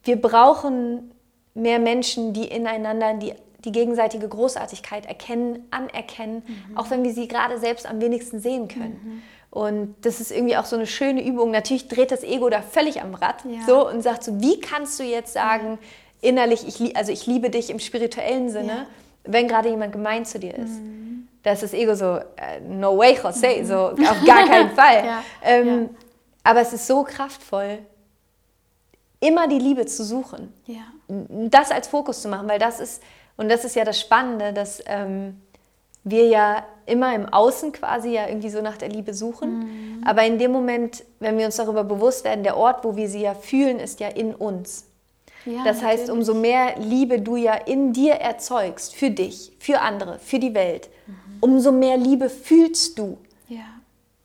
[0.03, 1.11] wir brauchen
[1.53, 3.35] mehr Menschen, die ineinander die,
[3.65, 6.77] die gegenseitige Großartigkeit erkennen, anerkennen, mhm.
[6.77, 8.99] auch wenn wir sie gerade selbst am wenigsten sehen können.
[9.03, 9.21] Mhm.
[9.51, 11.51] Und das ist irgendwie auch so eine schöne Übung.
[11.51, 13.65] Natürlich dreht das Ego da völlig am Rad ja.
[13.65, 15.79] so und sagt so, wie kannst du jetzt sagen,
[16.21, 16.29] ja.
[16.29, 18.85] innerlich, ich, also ich liebe dich im spirituellen Sinne, ja.
[19.23, 20.79] wenn gerade jemand gemein zu dir ist.
[20.79, 21.27] Mhm.
[21.41, 22.19] Da ist das Ego so, uh,
[22.67, 23.65] no way, José, mhm.
[23.65, 25.03] so auf gar keinen Fall.
[25.43, 25.89] Ähm,
[26.43, 27.79] aber es ist so kraftvoll,
[29.19, 30.53] immer die Liebe zu suchen.
[30.65, 30.81] Ja.
[31.07, 33.01] Das als Fokus zu machen, weil das ist,
[33.39, 35.39] und das ist ja das Spannende, dass ähm,
[36.03, 39.59] wir ja immer im Außen quasi ja irgendwie so nach der Liebe suchen.
[39.59, 40.03] Mhm.
[40.05, 43.21] Aber in dem Moment, wenn wir uns darüber bewusst werden, der Ort, wo wir sie
[43.21, 44.87] ja fühlen, ist ja in uns.
[45.45, 46.09] Ja, das heißt, natürlich.
[46.09, 50.89] umso mehr Liebe du ja in dir erzeugst, für dich, für andere, für die Welt,
[51.07, 51.13] mhm.
[51.39, 53.19] umso mehr Liebe fühlst du.
[53.47, 53.61] Ja.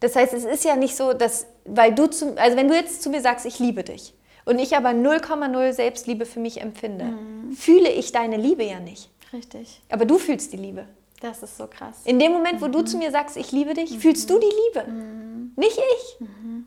[0.01, 3.01] Das heißt, es ist ja nicht so, dass, weil du, zu, also wenn du jetzt
[3.01, 4.13] zu mir sagst, ich liebe dich,
[4.45, 7.53] und ich aber 0,0 Selbstliebe für mich empfinde, mhm.
[7.53, 9.11] fühle ich deine Liebe ja nicht.
[9.33, 9.81] Richtig.
[9.91, 10.87] Aber du fühlst die Liebe.
[11.21, 12.03] Das ist so krass.
[12.05, 12.73] In dem Moment, wo mhm.
[12.73, 14.01] du zu mir sagst, ich liebe dich, mhm.
[14.01, 14.91] fühlst du die Liebe.
[14.91, 15.53] Mhm.
[15.57, 16.21] Nicht ich.
[16.21, 16.67] Mhm.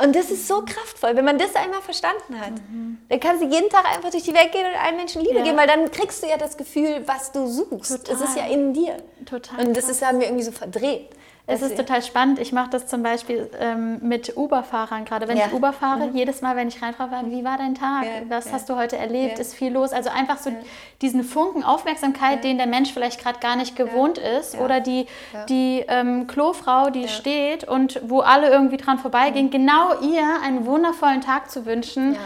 [0.00, 2.52] Und das ist so kraftvoll, wenn man das einmal verstanden hat.
[2.52, 2.98] Mhm.
[3.08, 5.44] Dann kannst du jeden Tag einfach durch die Welt gehen und allen Menschen Liebe ja.
[5.44, 8.06] geben, weil dann kriegst du ja das Gefühl, was du suchst.
[8.06, 8.14] Total.
[8.14, 8.96] Es ist ja in dir.
[9.26, 9.66] Total.
[9.66, 11.10] Und das ist, haben wir irgendwie so verdreht.
[11.46, 12.38] Es ist total spannend.
[12.38, 15.26] Ich mache das zum Beispiel ähm, mit Uber-Fahrern gerade.
[15.26, 15.46] Wenn ja.
[15.46, 16.16] ich Uber fahre, mhm.
[16.16, 18.04] jedes Mal, wenn ich reinfahre, wie war dein Tag?
[18.04, 18.10] Ja.
[18.28, 18.52] Was ja.
[18.52, 19.40] hast du heute erlebt?
[19.40, 19.92] Ist viel los?
[19.92, 20.52] Also einfach so
[21.00, 24.56] diesen Funken Aufmerksamkeit, den der Mensch vielleicht gerade gar nicht gewohnt ist.
[24.56, 25.06] Oder die,
[25.48, 31.22] die ähm, Klofrau, die steht und wo alle irgendwie dran vorbeigehen, genau ihr einen wundervollen
[31.22, 32.16] Tag zu wünschen.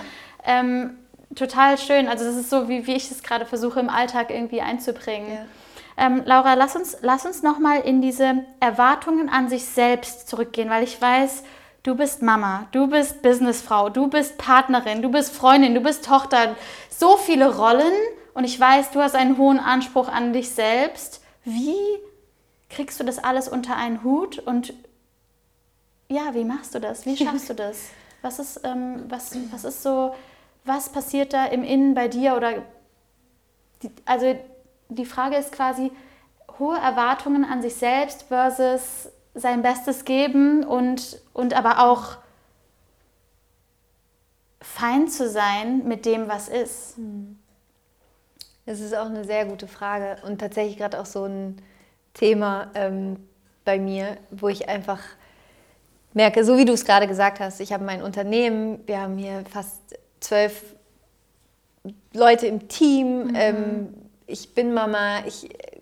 [0.45, 0.99] Ähm,
[1.35, 2.07] total schön.
[2.09, 5.39] Also das ist so, wie, wie ich es gerade versuche im Alltag irgendwie einzubringen.
[5.97, 10.85] Ähm, Laura, lass uns, lass uns nochmal in diese Erwartungen an sich selbst zurückgehen, weil
[10.85, 11.43] ich weiß,
[11.83, 16.57] du bist Mama, du bist Businessfrau, du bist Partnerin, du bist Freundin, du bist Tochter.
[16.91, 17.93] So viele Rollen
[18.35, 21.23] und ich weiß, du hast einen hohen Anspruch an dich selbst.
[21.45, 21.77] Wie
[22.69, 24.75] kriegst du das alles unter einen Hut und
[26.09, 27.07] ja, wie machst du das?
[27.07, 27.89] Wie schaffst du das?
[28.21, 30.15] Was ist, ähm, was, was ist so,
[30.65, 32.65] was passiert da im Innen bei dir oder
[33.83, 34.37] die, also
[34.89, 35.91] die Frage ist quasi
[36.59, 42.17] hohe Erwartungen an sich selbst versus sein Bestes geben und, und aber auch
[44.61, 46.97] fein zu sein mit dem, was ist.
[46.97, 47.39] Hm.
[48.65, 51.63] Das ist auch eine sehr gute Frage und tatsächlich gerade auch so ein
[52.15, 53.17] Thema ähm,
[53.65, 55.01] bei mir, wo ich einfach
[56.15, 59.45] merke, so wie du es gerade gesagt hast, ich habe mein Unternehmen, wir haben hier
[59.51, 59.81] fast
[60.19, 60.75] zwölf
[62.13, 63.35] Leute im Team, mhm.
[63.37, 63.95] ähm,
[64.27, 65.81] ich bin Mama, ich äh,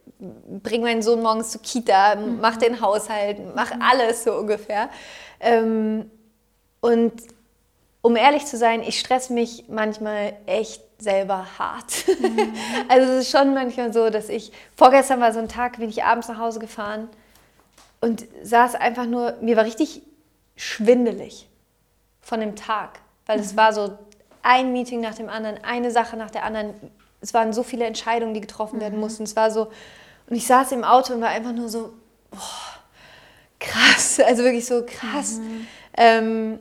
[0.63, 2.41] bringe meinen Sohn morgens zur Kita, mhm.
[2.41, 3.83] mache den Haushalt, mache mhm.
[3.83, 4.89] alles so ungefähr.
[5.41, 6.11] Ähm,
[6.81, 7.13] und
[8.03, 12.05] um ehrlich zu sein, ich stress mich manchmal echt selber hart.
[12.21, 12.55] Mhm.
[12.89, 16.05] also es ist schon manchmal so, dass ich, vorgestern war so ein Tag, bin ich
[16.05, 17.09] abends nach Hause gefahren
[18.01, 20.03] und saß einfach nur, mir war richtig
[20.57, 21.49] schwindelig
[22.21, 23.99] von dem Tag, weil es war so
[24.43, 26.75] ein Meeting nach dem anderen, eine Sache nach der anderen
[27.25, 29.01] es waren so viele Entscheidungen, die getroffen werden mhm.
[29.01, 29.23] mussten.
[29.23, 29.69] Es war so,
[30.29, 31.95] und ich saß im Auto und war einfach nur so,
[32.31, 32.39] boah,
[33.59, 35.39] krass, also wirklich so krass.
[35.39, 35.67] Mhm.
[35.97, 36.59] Ähm,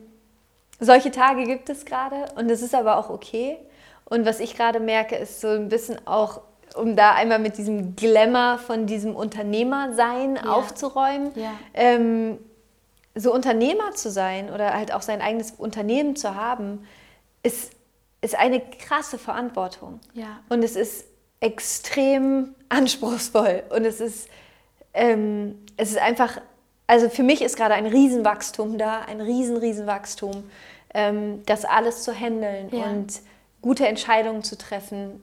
[0.80, 3.58] solche Tage gibt es gerade und das ist aber auch okay.
[4.06, 6.40] Und was ich gerade merke, ist so ein bisschen auch
[6.74, 10.50] um da einmal mit diesem Glamour von diesem Unternehmersein ja.
[10.50, 11.30] aufzuräumen.
[11.36, 11.52] Ja.
[11.74, 12.38] Ähm,
[13.14, 16.84] so Unternehmer zu sein oder halt auch sein eigenes Unternehmen zu haben,
[17.42, 17.70] ist,
[18.24, 20.00] ist eine krasse Verantwortung.
[20.14, 20.40] Ja.
[20.48, 21.04] Und es ist
[21.40, 23.64] extrem anspruchsvoll.
[23.68, 24.28] Und es ist,
[24.94, 26.40] ähm, es ist einfach,
[26.86, 30.50] also für mich ist gerade ein Riesenwachstum da, ein riesen, Riesenwachstum,
[30.94, 32.84] ähm, das alles zu handeln ja.
[32.84, 33.20] und
[33.60, 35.20] gute Entscheidungen zu treffen,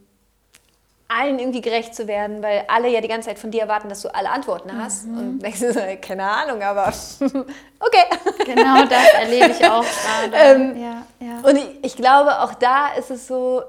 [1.11, 4.01] allen irgendwie gerecht zu werden, weil alle ja die ganze Zeit von dir erwarten, dass
[4.01, 5.07] du alle Antworten hast.
[5.07, 5.17] Mhm.
[5.17, 6.87] Und denkst du so, keine Ahnung, aber
[7.79, 8.05] okay.
[8.45, 10.31] Genau das erlebe ich auch gerade.
[10.33, 11.39] Ähm, ja, ja.
[11.43, 13.61] Und ich, ich, glaube, auch da ist es so,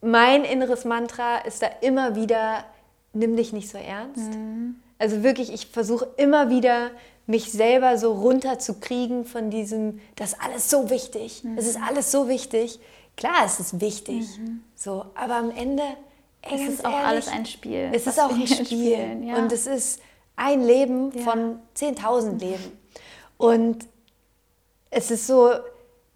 [0.00, 2.64] mein inneres Mantra ist da immer wieder,
[3.12, 4.34] nimm dich nicht so ernst.
[4.34, 4.76] Mhm.
[4.98, 6.90] Also wirklich, ich versuche immer wieder,
[7.26, 11.84] mich selber so runterzukriegen von diesem, das ist alles so wichtig, es ist mhm.
[11.88, 12.78] alles so wichtig.
[13.16, 14.62] Klar, es ist wichtig, mhm.
[14.74, 15.82] so, aber am Ende
[16.42, 17.90] Ey, es ist auch ehrlich, alles ein Spiel.
[17.92, 18.66] Es ist auch ein Spiel.
[18.66, 19.36] Spielen, ja.
[19.36, 20.00] Und es ist
[20.36, 21.22] ein Leben ja.
[21.22, 22.78] von 10.000 Leben.
[23.36, 23.86] Und
[24.90, 25.50] es ist so,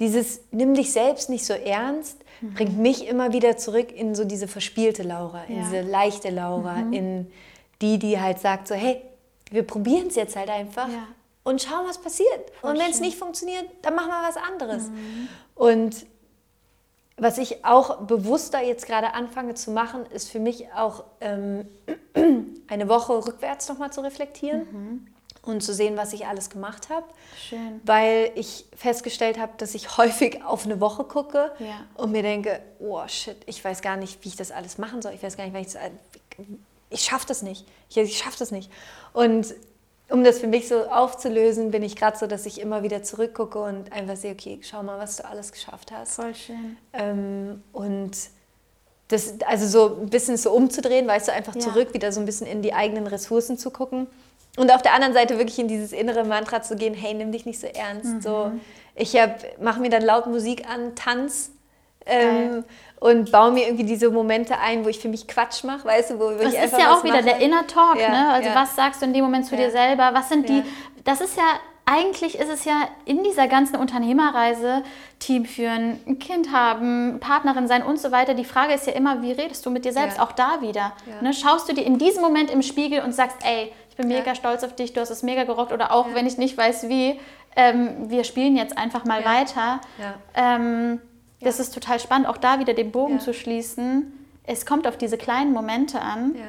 [0.00, 2.54] dieses Nimm dich selbst nicht so ernst, mhm.
[2.54, 5.62] bringt mich immer wieder zurück in so diese verspielte Laura, in ja.
[5.62, 6.92] diese leichte Laura, mhm.
[6.92, 7.32] in
[7.80, 9.02] die, die halt sagt so, hey,
[9.50, 10.88] wir probieren es jetzt halt einfach
[11.44, 12.50] und schauen, was passiert.
[12.60, 14.88] Voll und wenn es nicht funktioniert, dann machen wir was anderes.
[14.88, 15.28] Mhm.
[15.54, 16.06] Und
[17.16, 21.66] was ich auch bewusster jetzt gerade anfange zu machen, ist für mich auch ähm,
[22.68, 25.06] eine Woche rückwärts nochmal zu reflektieren mhm.
[25.42, 27.06] und zu sehen, was ich alles gemacht habe.
[27.48, 27.80] Schön.
[27.84, 31.86] Weil ich festgestellt habe, dass ich häufig auf eine Woche gucke ja.
[31.94, 35.12] und mir denke, oh shit, ich weiß gar nicht, wie ich das alles machen soll.
[35.14, 35.78] Ich weiß gar nicht, wie ich das,
[36.90, 37.66] ich schaffe das nicht.
[37.88, 38.70] Ich, ich schaffe das nicht.
[39.14, 39.54] Und
[40.10, 43.58] um das für mich so aufzulösen, bin ich gerade so, dass ich immer wieder zurückgucke
[43.58, 46.14] und einfach sehe, okay, schau mal, was du alles geschafft hast.
[46.14, 46.76] Voll schön.
[46.92, 48.12] Ähm, und
[49.08, 51.60] das, also so ein bisschen so umzudrehen, weißt du, einfach ja.
[51.60, 54.06] zurück, wieder so ein bisschen in die eigenen Ressourcen zu gucken.
[54.56, 57.44] Und auf der anderen Seite wirklich in dieses innere Mantra zu gehen, hey, nimm dich
[57.44, 58.06] nicht so ernst.
[58.06, 58.20] Mhm.
[58.22, 58.52] So,
[58.94, 59.16] ich
[59.60, 61.50] mache mir dann laut Musik an, tanz.
[62.06, 62.64] Ähm,
[62.98, 66.18] und baue mir irgendwie diese Momente ein, wo ich für mich Quatsch mache, weißt du,
[66.18, 67.24] wo das ich einfach ist ja auch wieder mache.
[67.24, 68.30] der Inner Talk, ja, ne?
[68.30, 68.54] Also ja.
[68.54, 69.62] was sagst du in dem Moment zu ja.
[69.62, 70.10] dir selber?
[70.14, 70.62] Was sind die?
[71.04, 71.44] Das ist ja
[71.86, 74.82] eigentlich ist es ja in dieser ganzen Unternehmerreise
[75.20, 78.34] Team führen, ein Kind haben, Partnerin sein und so weiter.
[78.34, 80.18] Die Frage ist ja immer, wie redest du mit dir selbst?
[80.18, 80.92] Auch da wieder.
[81.22, 81.32] Ne?
[81.32, 84.64] Schaust du dir in diesem Moment im Spiegel und sagst, ey, ich bin mega stolz
[84.64, 87.20] auf dich, du hast es mega gerockt oder auch wenn ich nicht weiß wie,
[87.54, 89.80] ähm, wir spielen jetzt einfach mal weiter.
[90.34, 91.00] Ähm,
[91.40, 93.20] das ist total spannend, auch da wieder den Bogen ja.
[93.20, 94.12] zu schließen.
[94.44, 96.34] Es kommt auf diese kleinen Momente an.
[96.34, 96.44] Ja.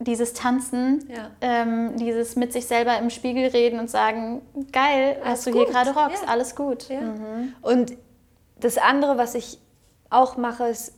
[0.00, 1.30] Dieses Tanzen, ja.
[1.40, 5.64] ähm, dieses mit sich selber im Spiegel reden und sagen, geil, was du gut.
[5.64, 6.88] hier gerade rockst, alles gut.
[6.88, 7.52] Mhm.
[7.62, 7.94] Und
[8.60, 9.58] das andere, was ich
[10.08, 10.94] auch mache, ist,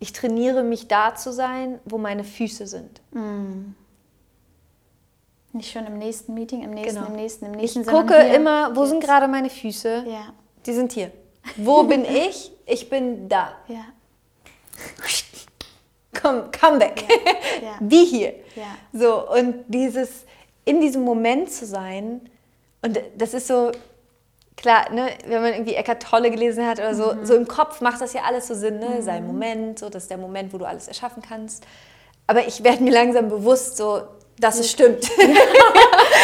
[0.00, 3.00] ich trainiere mich da zu sein, wo meine Füße sind.
[3.12, 3.74] Mhm.
[5.52, 7.06] Nicht schon im nächsten Meeting, im nächsten, genau.
[7.06, 7.80] im nächsten, im nächsten.
[7.80, 10.04] Ich gucke immer, wo sind gerade meine Füße?
[10.06, 10.34] Ja.
[10.66, 11.10] Die sind hier.
[11.56, 12.52] Wo bin ich?
[12.66, 13.52] Ich bin da.
[13.68, 13.84] Ja.
[16.20, 17.04] Komm, come back.
[17.08, 17.68] Ja.
[17.68, 17.76] Ja.
[17.80, 18.34] Wie hier.
[18.54, 18.76] Ja.
[18.92, 20.24] So, und dieses,
[20.64, 22.28] in diesem Moment zu sein,
[22.82, 23.72] und das ist so,
[24.56, 27.26] klar, ne, wenn man irgendwie Eckart Tolle gelesen hat oder so, mhm.
[27.26, 28.96] so im Kopf macht das ja alles so Sinn, ne?
[28.96, 29.02] Mhm.
[29.02, 31.64] Sein Moment, so, das ist der Moment, wo du alles erschaffen kannst.
[32.26, 34.02] Aber ich werde mir langsam bewusst, so,
[34.38, 35.08] dass es stimmt.
[35.18, 35.26] Ja.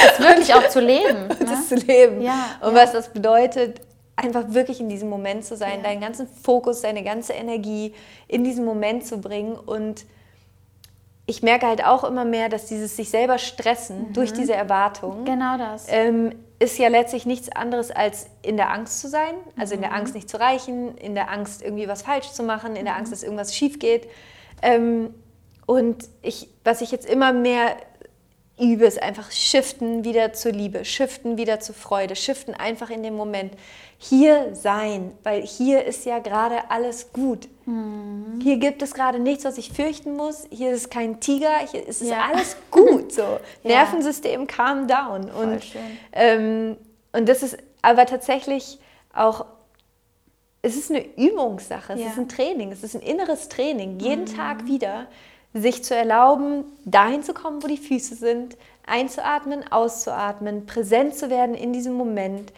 [0.08, 1.28] das wirklich auch zu leben.
[1.28, 1.36] Ne?
[1.40, 2.20] Das zu leben.
[2.22, 3.80] Ja, und was das bedeutet,
[4.16, 5.84] einfach wirklich in diesem Moment zu sein, ja.
[5.84, 7.94] deinen ganzen Fokus, deine ganze Energie
[8.28, 9.54] in diesen Moment zu bringen.
[9.54, 10.04] Und
[11.26, 14.12] ich merke halt auch immer mehr, dass dieses sich selber stressen mhm.
[14.12, 15.24] durch diese Erwartung.
[15.24, 15.86] Genau das.
[15.88, 19.90] Ähm, ist ja letztlich nichts anderes als in der Angst zu sein, also in der
[19.90, 19.96] mhm.
[19.96, 23.10] Angst nicht zu reichen, in der Angst irgendwie was falsch zu machen, in der Angst,
[23.10, 23.14] mhm.
[23.14, 24.08] dass irgendwas schief geht.
[24.62, 25.12] Ähm,
[25.66, 27.76] und ich, was ich jetzt immer mehr
[28.62, 33.14] übe, ist einfach shiften wieder zur Liebe, shiften wieder zur Freude, shiften einfach in dem
[33.14, 33.52] Moment
[33.98, 37.48] hier sein, weil hier ist ja gerade alles gut.
[37.66, 38.40] Mhm.
[38.42, 40.44] Hier gibt es gerade nichts, was ich fürchten muss.
[40.50, 42.28] Hier ist kein Tiger, hier ist ja.
[42.32, 43.12] alles gut.
[43.12, 43.22] So.
[43.62, 43.68] ja.
[43.84, 45.30] Nervensystem calm down.
[45.30, 45.62] Und,
[46.12, 46.76] ähm,
[47.12, 48.78] und das ist aber tatsächlich
[49.12, 49.44] auch,
[50.62, 52.06] es ist eine Übungssache, es ja.
[52.06, 54.36] ist ein Training, es ist ein inneres Training, jeden mhm.
[54.36, 55.08] Tag wieder
[55.54, 61.54] sich zu erlauben, dahin zu kommen, wo die Füße sind, einzuatmen, auszuatmen, präsent zu werden
[61.54, 62.52] in diesem Moment,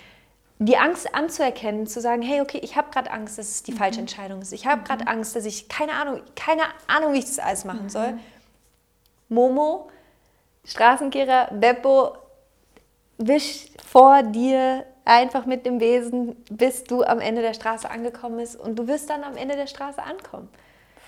[0.58, 3.76] die Angst anzuerkennen, zu sagen, hey, okay, ich habe gerade Angst, dass es die mhm.
[3.76, 4.52] falsche Entscheidung ist.
[4.52, 4.84] Ich habe mhm.
[4.84, 7.90] gerade Angst, dass ich keine Ahnung, keine Ahnung, wie ich das alles machen mhm.
[7.90, 8.18] soll.
[9.28, 9.90] Momo,
[10.64, 12.16] Straßenkehrer, Beppo,
[13.18, 18.58] wisch vor dir einfach mit dem Wesen, bis du am Ende der Straße angekommen bist
[18.58, 20.48] und du wirst dann am Ende der Straße ankommen.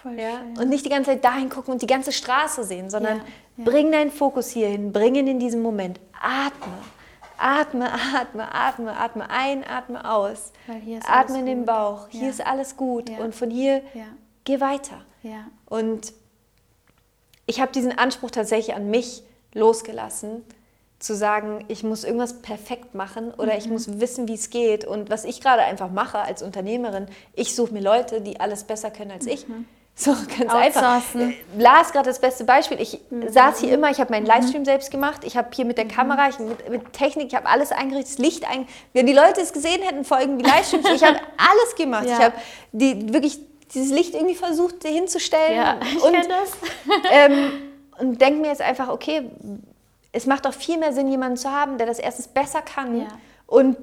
[0.06, 0.38] Voll ja?
[0.38, 0.58] Schön.
[0.58, 3.24] Und nicht die ganze Zeit dahin gucken und die ganze Straße sehen, sondern ja,
[3.56, 3.64] ja.
[3.64, 5.98] bring deinen Fokus hierhin, bring ihn in diesen Moment.
[6.20, 6.78] Atme.
[7.38, 10.52] Atme, atme, atme, atme ein, atme aus.
[11.06, 12.06] atme in den Bauch.
[12.08, 13.10] Hier ist alles gut.
[13.18, 13.82] Und von hier
[14.44, 15.04] geh weiter.
[15.66, 16.12] Und
[17.46, 19.22] ich habe diesen Anspruch tatsächlich an mich
[19.54, 20.44] losgelassen,
[20.98, 23.58] zu sagen, ich muss irgendwas perfekt machen oder mhm.
[23.58, 24.84] ich muss wissen, wie es geht.
[24.84, 28.90] Und was ich gerade einfach mache als Unternehmerin, ich suche mir Leute, die alles besser
[28.90, 29.46] können als ich.
[29.96, 30.02] Mhm.
[30.02, 31.02] So ganz einfach.
[31.56, 32.80] Lars gerade das beste Beispiel.
[32.80, 33.30] Ich mhm.
[33.30, 34.28] saß hier immer, ich habe meinen mhm.
[34.28, 35.22] Livestream selbst gemacht.
[35.24, 35.90] Ich habe hier mit der mhm.
[35.90, 38.68] Kamera, ich, mit, mit, Technik, ich habe alles eingerichtet, das Licht ein.
[38.92, 40.88] Wenn die Leute es gesehen hätten, folgen die Livestreams.
[40.90, 42.06] ich habe alles gemacht.
[42.06, 42.18] Ja.
[42.18, 42.34] Ich habe
[42.72, 43.38] die wirklich
[43.74, 45.56] dieses Licht irgendwie versucht hinzustellen.
[45.56, 46.52] Ja, ich und, das.
[47.10, 47.52] ähm,
[47.98, 49.30] und denke mir jetzt einfach, okay,
[50.12, 53.06] es macht doch viel mehr Sinn, jemanden zu haben, der das erstens besser kann ja.
[53.46, 53.76] und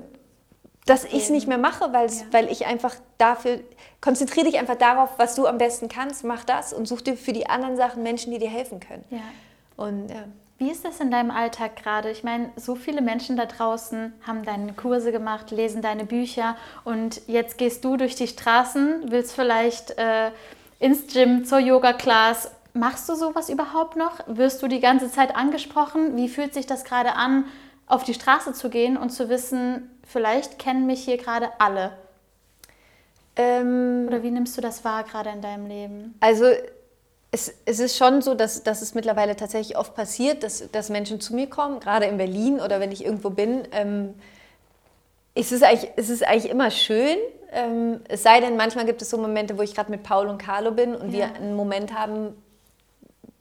[0.85, 2.21] dass ich es nicht mehr mache, weil, ja.
[2.31, 3.59] weil ich einfach dafür,
[4.01, 7.33] konzentriere dich einfach darauf, was du am besten kannst, mach das und such dir für
[7.33, 9.05] die anderen Sachen Menschen, die dir helfen können.
[9.09, 9.21] Ja.
[9.77, 10.23] Und ja.
[10.59, 12.09] Wie ist das in deinem Alltag gerade?
[12.11, 17.21] Ich meine, so viele Menschen da draußen haben deine Kurse gemacht, lesen deine Bücher und
[17.27, 20.31] jetzt gehst du durch die Straßen, willst vielleicht äh,
[20.79, 24.19] ins Gym, zur Yoga-Class Machst du sowas überhaupt noch?
[24.25, 26.17] Wirst du die ganze Zeit angesprochen?
[26.17, 27.45] Wie fühlt sich das gerade an,
[27.85, 31.91] auf die Straße zu gehen und zu wissen, vielleicht kennen mich hier gerade alle?
[33.35, 36.15] Ähm, Oder wie nimmst du das wahr gerade in deinem Leben?
[36.19, 36.45] Also
[37.31, 41.19] es, es, ist schon so, dass, dass es mittlerweile tatsächlich oft passiert, dass, dass Menschen
[41.19, 43.67] zu mir kommen, gerade in Berlin oder wenn ich irgendwo bin.
[43.71, 44.13] Ähm,
[45.33, 47.17] es, ist eigentlich, es ist eigentlich immer schön,
[47.51, 50.37] ähm, es sei denn, manchmal gibt es so Momente, wo ich gerade mit Paul und
[50.37, 51.17] Carlo bin und ja.
[51.17, 52.35] wir einen Moment haben,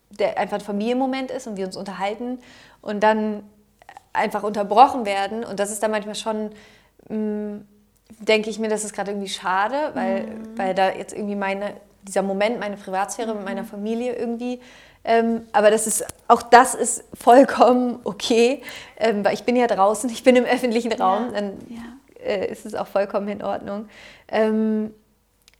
[0.09, 2.39] der einfach ein Familienmoment ist und wir uns unterhalten
[2.81, 3.43] und dann
[4.13, 5.43] einfach unterbrochen werden.
[5.43, 6.51] Und das ist dann manchmal schon,
[7.09, 7.67] mh, mm,
[8.19, 10.57] denke ich mir, das ist gerade irgendwie schade, weil, mhm.
[10.57, 13.37] weil da jetzt irgendwie meine, dieser Moment, meine Privatsphäre mhm.
[13.37, 14.59] mit meiner Familie irgendwie
[15.05, 18.61] ähm, aber das ist, auch das ist vollkommen okay,
[18.97, 21.31] ähm, weil ich bin ja draußen, ich bin im öffentlichen Raum, ja.
[21.31, 22.25] dann ja.
[22.25, 23.89] Äh, ist es auch vollkommen in Ordnung.
[24.29, 24.93] Ähm,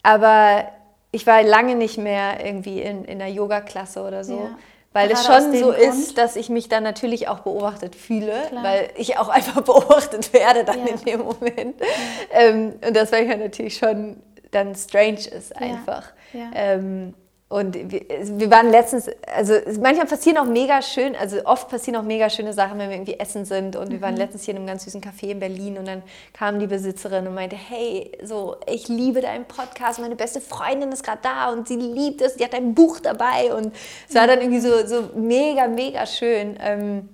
[0.02, 0.66] aber
[1.12, 4.38] ich war lange nicht mehr irgendwie in, in einer Yoga-Klasse oder so.
[4.38, 4.58] Ja.
[4.94, 5.78] Weil es schon so Grund.
[5.78, 8.64] ist, dass ich mich dann natürlich auch beobachtet fühle, Klar.
[8.64, 10.94] weil ich auch einfach beobachtet werde dann ja.
[10.94, 11.80] in dem Moment.
[11.80, 12.40] Ja.
[12.40, 14.18] Ähm, und das weil ja natürlich schon
[14.52, 16.12] dann strange ist einfach.
[16.54, 17.14] Ähm,
[17.54, 22.28] und wir, waren letztens, also manchmal passieren auch mega schön, also oft passieren auch mega
[22.32, 23.76] schöne Sachen, wenn wir irgendwie essen sind.
[23.76, 24.22] Und wir waren mhm.
[24.22, 26.02] letztens hier in einem ganz süßen Café in Berlin und dann
[26.34, 31.04] kam die Besitzerin und meinte, hey, so, ich liebe deinen Podcast, meine beste Freundin ist
[31.04, 33.72] gerade da und sie liebt es, die hat ein Buch dabei und
[34.10, 36.58] es war dann irgendwie so, so mega, mega schön.
[36.60, 37.08] Ähm,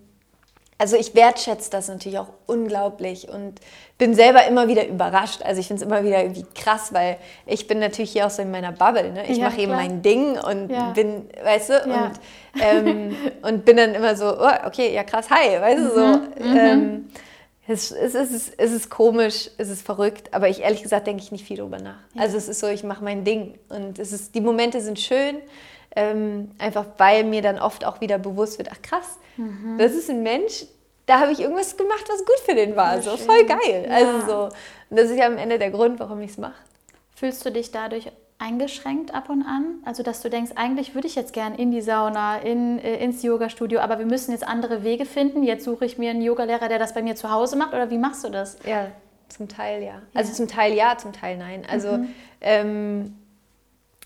[0.80, 3.60] also ich wertschätze das natürlich auch unglaublich und
[3.98, 5.42] bin selber immer wieder überrascht.
[5.44, 8.42] Also ich finde es immer wieder irgendwie krass, weil ich bin natürlich hier auch so
[8.42, 9.12] in meiner Bubble.
[9.12, 9.26] Ne?
[9.28, 10.92] Ich ja, mache eben mein Ding und ja.
[10.92, 12.06] bin, weißt du, ja.
[12.06, 12.12] und,
[12.62, 16.08] ähm, und bin dann immer so, oh, okay, ja krass, hi, weißt du, so.
[16.08, 16.52] Mhm.
[16.52, 16.58] mhm.
[16.58, 17.10] Ähm,
[17.72, 21.32] es, es, ist, es ist komisch, es ist verrückt, aber ich ehrlich gesagt denke ich
[21.32, 22.00] nicht viel darüber nach.
[22.18, 25.38] Also es ist so, ich mache mein Ding und es ist, die Momente sind schön,
[25.96, 29.78] ähm, einfach weil mir dann oft auch wieder bewusst wird, ach krass, mhm.
[29.78, 30.66] das ist ein Mensch,
[31.10, 33.02] da habe ich irgendwas gemacht, was gut für den war.
[33.02, 33.88] so voll geil.
[33.90, 33.96] Ja.
[33.96, 34.44] Also so.
[34.92, 36.54] Und das ist ja am Ende der Grund, warum ich es mache.
[37.16, 39.80] Fühlst du dich dadurch eingeschränkt ab und an?
[39.86, 43.24] Also, dass du denkst, eigentlich würde ich jetzt gern in die Sauna, in, äh, ins
[43.24, 45.44] Yoga-Studio, aber wir müssen jetzt andere Wege finden.
[45.44, 47.74] Jetzt suche ich mir einen Yogalehrer, der das bei mir zu Hause macht.
[47.74, 48.58] Oder wie machst du das?
[48.64, 48.92] Ja,
[49.30, 49.88] zum Teil ja.
[49.90, 50.02] ja.
[50.14, 51.64] Also zum Teil ja, zum Teil nein.
[51.70, 52.14] Also, mhm.
[52.42, 53.16] ähm,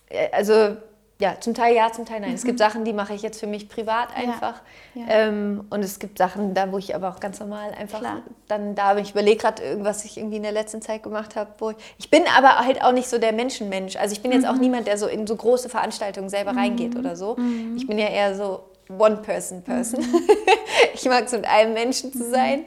[0.09, 0.77] äh, also
[1.19, 2.31] ja, zum Teil ja, zum Teil nein.
[2.31, 2.35] Mhm.
[2.35, 2.63] Es gibt mhm.
[2.63, 4.61] Sachen, die mache ich jetzt für mich privat einfach.
[4.93, 5.01] Ja.
[5.01, 5.07] Ja.
[5.09, 8.23] Ähm, und es gibt Sachen, da wo ich aber auch ganz normal einfach Klar.
[8.47, 9.03] dann da bin.
[9.03, 11.51] Ich überlege gerade irgendwas, was ich irgendwie in der letzten Zeit gemacht habe.
[11.59, 13.95] Wo ich, ich bin aber halt auch nicht so der Menschenmensch.
[13.95, 14.49] Also ich bin jetzt mhm.
[14.49, 16.59] auch niemand, der so in so große Veranstaltungen selber mhm.
[16.59, 17.35] reingeht oder so.
[17.35, 17.77] Mhm.
[17.77, 20.01] Ich bin ja eher so One-Person-Person.
[20.01, 20.11] -person.
[20.11, 20.29] Mhm.
[20.93, 22.65] ich mag es mit einem Menschen zu sein.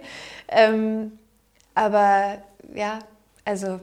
[0.49, 1.19] Ähm,
[1.75, 2.39] aber
[2.75, 3.01] ja,
[3.45, 3.81] also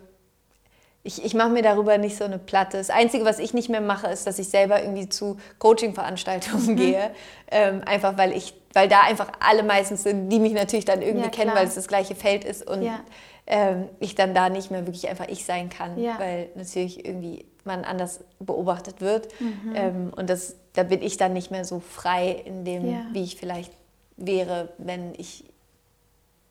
[1.03, 2.77] ich, ich mache mir darüber nicht so eine Platte.
[2.77, 6.75] Das Einzige, was ich nicht mehr mache, ist, dass ich selber irgendwie zu Coaching-Veranstaltungen mhm.
[6.77, 7.11] gehe.
[7.51, 11.25] Ähm, einfach weil ich, weil da einfach alle meistens sind, die mich natürlich dann irgendwie
[11.25, 13.01] ja, kennen, weil es das gleiche Feld ist und ja.
[13.47, 16.17] ähm, ich dann da nicht mehr wirklich einfach ich sein kann, ja.
[16.19, 19.27] weil natürlich irgendwie man anders beobachtet wird.
[19.41, 19.75] Mhm.
[19.75, 23.35] Ähm, und das, da bin ich dann nicht mehr so frei in dem, wie ich
[23.35, 23.73] vielleicht
[24.15, 25.43] wäre, wenn ich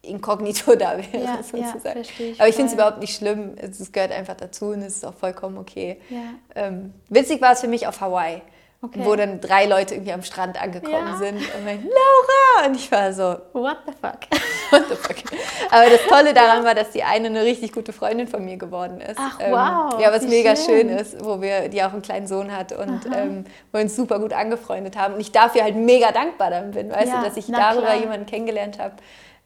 [0.02, 1.82] inkognito da wäre, ja, sozusagen.
[1.84, 3.54] Ja, ich Aber ich finde es überhaupt nicht schlimm.
[3.56, 6.00] Es gehört einfach dazu und es ist auch vollkommen okay.
[6.10, 6.18] Ja.
[6.54, 8.42] Ähm, witzig war es für mich auf Hawaii,
[8.82, 9.00] okay.
[9.04, 12.66] wo dann drei Leute irgendwie am Strand angekommen sind und meinten, Laura!
[12.66, 14.20] Und ich war so, what the fuck?
[14.70, 15.16] what the fuck.
[15.70, 19.00] Aber das Tolle daran war, dass die eine eine richtig gute Freundin von mir geworden
[19.00, 19.18] ist.
[19.18, 19.94] Ach, wow.
[19.94, 20.88] Ähm, ja, was mega schön.
[20.88, 20.98] schön.
[20.98, 24.32] ist, wo wir, die auch einen kleinen Sohn hat und ähm, wir uns super gut
[24.32, 25.14] angefreundet haben.
[25.14, 28.00] Und ich dafür halt mega dankbar dann bin, weißt du, dass ich darüber klar.
[28.00, 28.94] jemanden kennengelernt habe,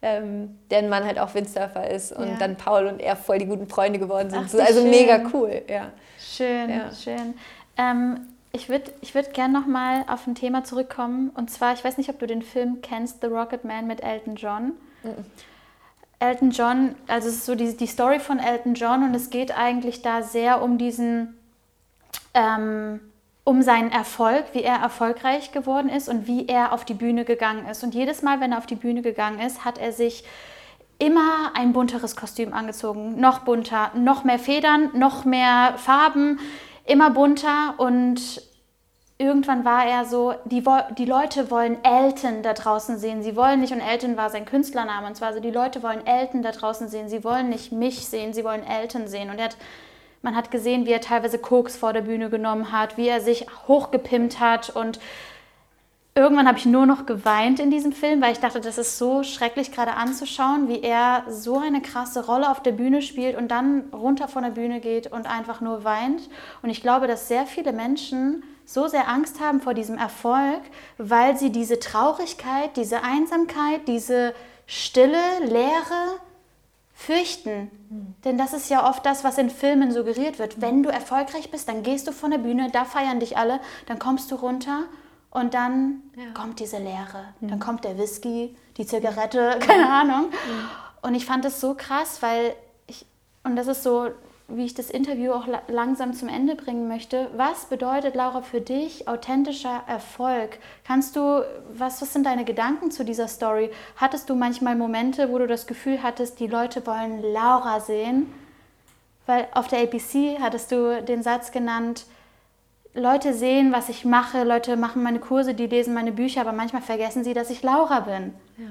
[0.07, 2.35] ähm, deren Mann halt auch Windsurfer ist und ja.
[2.37, 4.47] dann Paul und er voll die guten Freunde geworden sind.
[4.47, 4.89] Ach, also schön.
[4.89, 5.91] mega cool, ja.
[6.19, 6.91] Schön, ja.
[6.93, 7.33] schön.
[7.77, 11.29] Ähm, ich würde ich würd gerne nochmal auf ein Thema zurückkommen.
[11.29, 14.35] Und zwar, ich weiß nicht, ob du den Film kennst, The Rocket Man mit Elton
[14.35, 14.73] John.
[15.03, 15.25] Mhm.
[16.19, 19.55] Elton John, also es ist so die, die Story von Elton John und es geht
[19.55, 21.37] eigentlich da sehr um diesen,
[22.33, 22.99] ähm,
[23.47, 27.65] um seinen Erfolg, wie er erfolgreich geworden ist und wie er auf die Bühne gegangen
[27.65, 27.81] ist.
[27.81, 30.25] Und jedes Mal, wenn er auf die Bühne gegangen ist, hat er sich
[30.99, 33.21] immer ein bunteres Kostüm angezogen.
[33.21, 36.41] Noch bunter, noch mehr Federn, noch mehr Farben,
[36.83, 38.41] immer bunter und
[39.17, 40.61] irgendwann war er so, die,
[40.97, 43.23] die Leute wollen Elton da draußen sehen.
[43.23, 46.41] Sie wollen nicht, und Elton war sein Künstlername, und zwar so, die Leute wollen Elton
[46.41, 47.07] da draußen sehen.
[47.07, 49.29] Sie wollen nicht mich sehen, sie wollen Elton sehen.
[49.29, 49.57] Und er hat,
[50.21, 53.45] man hat gesehen, wie er teilweise Koks vor der Bühne genommen hat, wie er sich
[53.67, 54.99] hochgepimpt hat und
[56.17, 59.23] irgendwann habe ich nur noch geweint in diesem Film, weil ich dachte, das ist so
[59.23, 63.83] schrecklich gerade anzuschauen, wie er so eine krasse Rolle auf der Bühne spielt und dann
[63.93, 66.27] runter von der Bühne geht und einfach nur weint.
[66.63, 70.61] Und ich glaube, dass sehr viele Menschen so sehr Angst haben vor diesem Erfolg,
[70.97, 74.33] weil sie diese Traurigkeit, diese Einsamkeit, diese
[74.65, 76.19] Stille, Leere
[76.97, 77.69] fürchten.
[77.89, 78.15] Mhm.
[78.25, 80.61] Denn das ist ja oft das, was in Filmen suggeriert wird.
[80.61, 83.99] Wenn du erfolgreich bist, dann gehst du von der Bühne, da feiern dich alle, dann
[83.99, 84.85] kommst du runter
[85.29, 86.31] und dann ja.
[86.33, 87.25] kommt diese Leere.
[87.39, 87.49] Mhm.
[87.49, 90.29] Dann kommt der Whisky, die Zigarette, keine Ahnung.
[90.31, 90.69] Mhm.
[91.03, 92.55] Und ich fand es so krass, weil
[92.87, 93.05] ich,
[93.43, 94.09] und das ist so,
[94.49, 97.29] wie ich das Interview auch langsam zum Ende bringen möchte.
[97.35, 100.59] Was bedeutet, Laura, für dich authentischer Erfolg?
[100.85, 101.43] Kannst du,
[101.73, 103.71] was, was sind deine Gedanken zu dieser Story?
[103.97, 108.33] Hattest du manchmal Momente, wo du das Gefühl hattest, die Leute wollen Laura sehen?
[109.25, 112.05] Weil auf der APC hattest du den Satz genannt,
[112.93, 116.81] Leute sehen, was ich mache, Leute machen meine Kurse, die lesen meine Bücher, aber manchmal
[116.81, 118.33] vergessen sie, dass ich Laura bin.
[118.57, 118.69] Ja.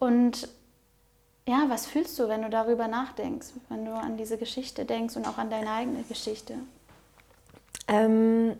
[0.00, 0.48] Und
[1.46, 5.26] ja, was fühlst du, wenn du darüber nachdenkst, wenn du an diese Geschichte denkst und
[5.26, 6.54] auch an deine eigene Geschichte?
[7.86, 8.56] Ähm,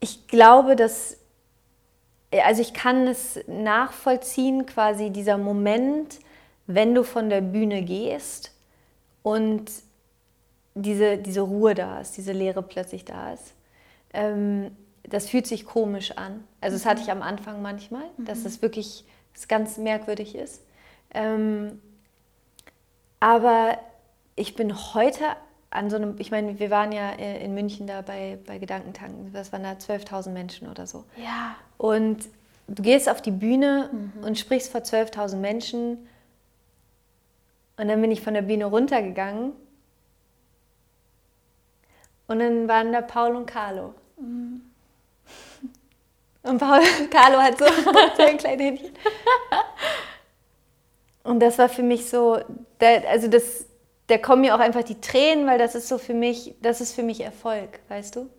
[0.00, 1.18] ich glaube, dass,
[2.30, 6.20] also ich kann es nachvollziehen, quasi dieser Moment,
[6.66, 8.52] wenn du von der Bühne gehst
[9.22, 9.70] und
[10.74, 13.52] diese, diese Ruhe da ist, diese Leere plötzlich da ist.
[14.14, 14.70] Ähm,
[15.02, 16.44] das fühlt sich komisch an.
[16.60, 18.24] Also das hatte ich am Anfang manchmal, mhm.
[18.24, 19.04] dass es wirklich
[19.38, 20.62] das ganz merkwürdig ist.
[21.14, 21.80] Ähm,
[23.20, 23.78] aber
[24.34, 25.24] ich bin heute
[25.70, 29.32] an so einem, ich meine, wir waren ja äh, in München da bei, bei Gedankentanken,
[29.32, 31.04] das waren da 12.000 Menschen oder so.
[31.16, 31.54] Ja.
[31.76, 32.28] Und
[32.66, 34.24] du gehst auf die Bühne mhm.
[34.24, 36.08] und sprichst vor 12.000 Menschen
[37.76, 39.52] und dann bin ich von der Bühne runtergegangen
[42.26, 43.94] und dann waren da Paul und Carlo.
[44.20, 44.62] Mhm.
[46.48, 46.80] Und Paul,
[47.10, 47.64] Carlo hat so,
[48.22, 48.92] ein kleines Händchen.
[51.22, 52.38] Und das war für mich so,
[52.78, 53.66] da, also das,
[54.06, 56.94] da kommen mir auch einfach die Tränen, weil das ist so für mich, das ist
[56.94, 58.30] für mich Erfolg, weißt du?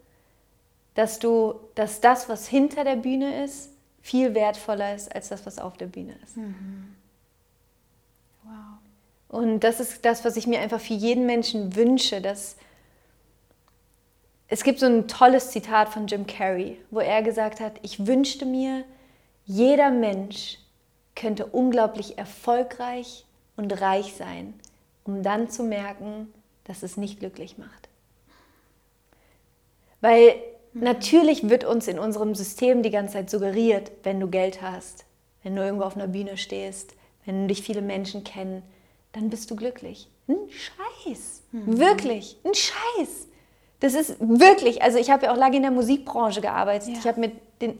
[0.95, 3.69] Dass du, dass das, was hinter der Bühne ist,
[4.01, 6.35] viel wertvoller ist als das, was auf der Bühne ist.
[6.35, 6.95] Mhm.
[8.43, 8.51] Wow.
[9.27, 12.55] Und das ist das, was ich mir einfach für jeden Menschen wünsche, dass
[14.49, 18.45] es gibt so ein tolles Zitat von Jim Carrey, wo er gesagt hat, ich wünschte
[18.45, 18.83] mir,
[19.45, 20.57] jeder Mensch
[21.15, 23.25] könnte unglaublich erfolgreich
[23.55, 24.53] und reich sein,
[25.03, 26.33] um dann zu merken,
[26.63, 27.89] dass es nicht glücklich macht.
[30.01, 30.35] Weil
[30.73, 30.83] mhm.
[30.83, 35.05] natürlich wird uns in unserem System die ganze Zeit suggeriert, wenn du Geld hast,
[35.43, 36.95] wenn du irgendwo auf einer Bühne stehst,
[37.25, 38.63] wenn dich viele Menschen kennen,
[39.11, 40.07] dann bist du glücklich.
[40.27, 41.43] Ein Scheiß.
[41.51, 41.77] Mhm.
[41.77, 43.28] Wirklich, ein Scheiß.
[43.79, 46.89] Das ist wirklich, also ich habe ja auch lange in der Musikbranche gearbeitet.
[46.89, 46.99] Ja.
[46.99, 47.79] Ich habe mit den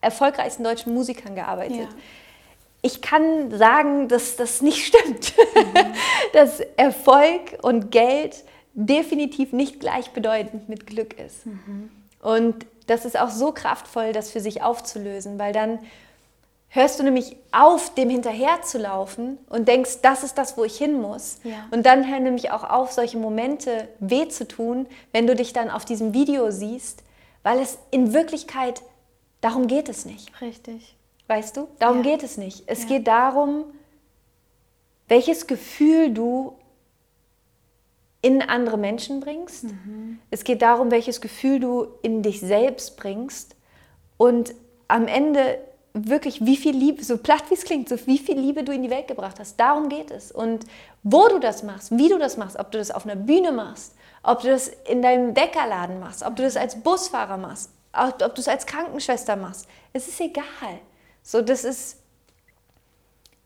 [0.00, 1.78] erfolgreichsten deutschen Musikern gearbeitet.
[1.78, 1.88] Ja.
[2.82, 5.34] Ich kann sagen, dass das nicht stimmt.
[5.36, 5.92] Mhm.
[6.32, 11.46] dass Erfolg und Geld definitiv nicht gleichbedeutend mit Glück ist.
[11.46, 11.90] Mhm.
[12.22, 15.80] Und das ist auch so kraftvoll, das für sich aufzulösen, weil dann
[16.76, 20.76] hörst du nämlich auf, dem hinterher zu laufen und denkst, das ist das, wo ich
[20.76, 21.40] hin muss.
[21.42, 21.66] Ja.
[21.70, 25.70] Und dann hören nämlich auch auf, solche Momente weh zu tun, wenn du dich dann
[25.70, 27.02] auf diesem Video siehst,
[27.42, 28.82] weil es in Wirklichkeit,
[29.40, 30.40] darum geht es nicht.
[30.40, 30.94] Richtig.
[31.26, 31.66] Weißt du?
[31.78, 32.12] Darum ja.
[32.12, 32.64] geht es nicht.
[32.66, 32.88] Es ja.
[32.88, 33.64] geht darum,
[35.08, 36.56] welches Gefühl du
[38.22, 39.64] in andere Menschen bringst.
[39.64, 40.18] Mhm.
[40.30, 43.56] Es geht darum, welches Gefühl du in dich selbst bringst.
[44.16, 44.54] Und
[44.88, 45.58] am Ende
[46.04, 48.82] wirklich, wie viel Liebe, so platt wie es klingt, so wie viel Liebe du in
[48.82, 49.58] die Welt gebracht hast.
[49.58, 50.30] Darum geht es.
[50.30, 50.66] Und
[51.02, 53.94] wo du das machst, wie du das machst, ob du das auf einer Bühne machst,
[54.22, 58.34] ob du das in deinem Bäckerladen machst, ob du das als Busfahrer machst, ob, ob
[58.34, 60.44] du es als Krankenschwester machst, es ist egal.
[61.22, 61.96] So, das ist,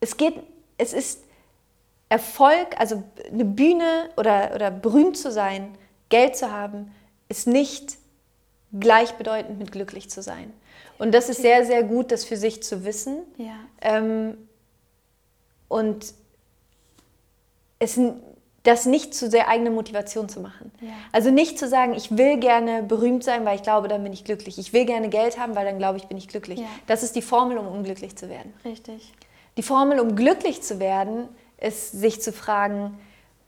[0.01, 0.35] es geht,
[0.77, 1.23] es ist
[2.09, 5.77] Erfolg, also eine Bühne oder, oder berühmt zu sein,
[6.09, 6.93] Geld zu haben,
[7.29, 8.00] ist nicht
[8.79, 10.53] gleichbedeutend mit glücklich zu sein.
[10.99, 13.19] Und das ist sehr, sehr gut, das für sich zu wissen.
[13.37, 13.55] Ja.
[13.81, 14.37] Ähm,
[15.69, 16.15] und
[17.79, 17.99] es,
[18.63, 20.71] das nicht zu sehr eigene Motivation zu machen.
[20.81, 20.91] Ja.
[21.13, 24.25] Also nicht zu sagen, ich will gerne berühmt sein, weil ich glaube, dann bin ich
[24.25, 24.59] glücklich.
[24.59, 26.61] Ich will gerne Geld haben, weil dann glaube ich, bin ich glücklich.
[26.61, 26.67] Ja.
[26.87, 28.53] Das ist die Formel, um unglücklich zu werden.
[28.65, 29.13] Richtig.
[29.57, 32.99] Die Formel, um glücklich zu werden, ist sich zu fragen,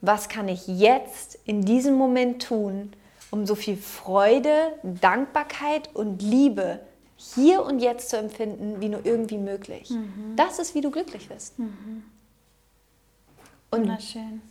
[0.00, 2.92] was kann ich jetzt in diesem Moment tun,
[3.32, 6.78] um so viel Freude, Dankbarkeit und Liebe
[7.16, 9.90] hier und jetzt zu empfinden, wie nur irgendwie möglich.
[9.90, 10.36] Mhm.
[10.36, 11.58] Das ist, wie du glücklich wirst.
[11.58, 12.04] Mhm.
[13.70, 14.42] Und Wunderschön.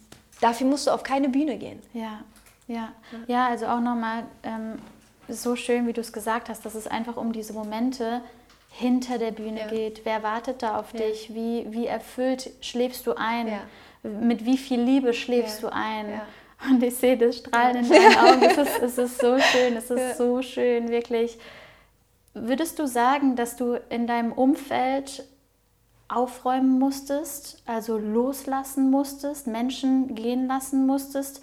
[0.41, 1.79] dafür musst du auf keine Bühne gehen.
[1.93, 2.21] Ja,
[2.67, 2.89] ja.
[3.27, 4.79] Ja, also auch nochmal ähm,
[5.27, 8.21] so schön, wie du es gesagt hast, dass es einfach um diese Momente
[8.71, 9.67] hinter der Bühne Ja.
[9.67, 10.01] geht.
[10.05, 11.01] Wer wartet da auf Ja.
[11.01, 11.33] dich?
[11.35, 13.47] Wie, wie erfüllt schläfst du ein?
[13.47, 13.61] Ja.
[14.09, 15.69] Mit wie viel Liebe schläfst Ja.
[15.69, 16.21] du ein?
[16.69, 18.43] Und ich sehe das Strahlen in deinen Augen.
[18.43, 20.15] Es ist, es ist so schön, es ist Ja.
[20.15, 21.39] so schön, wirklich.
[22.33, 25.25] Würdest du sagen, dass du in deinem Umfeld
[26.07, 31.41] aufräumen musstest, also loslassen musstest, Menschen gehen lassen musstest,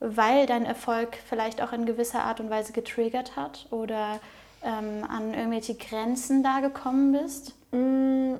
[0.00, 4.20] weil dein Erfolg vielleicht auch in gewisser Art und Weise getriggert hat oder
[4.62, 7.54] ähm, an irgendwelche Grenzen da gekommen bist?
[7.72, 8.34] Mm.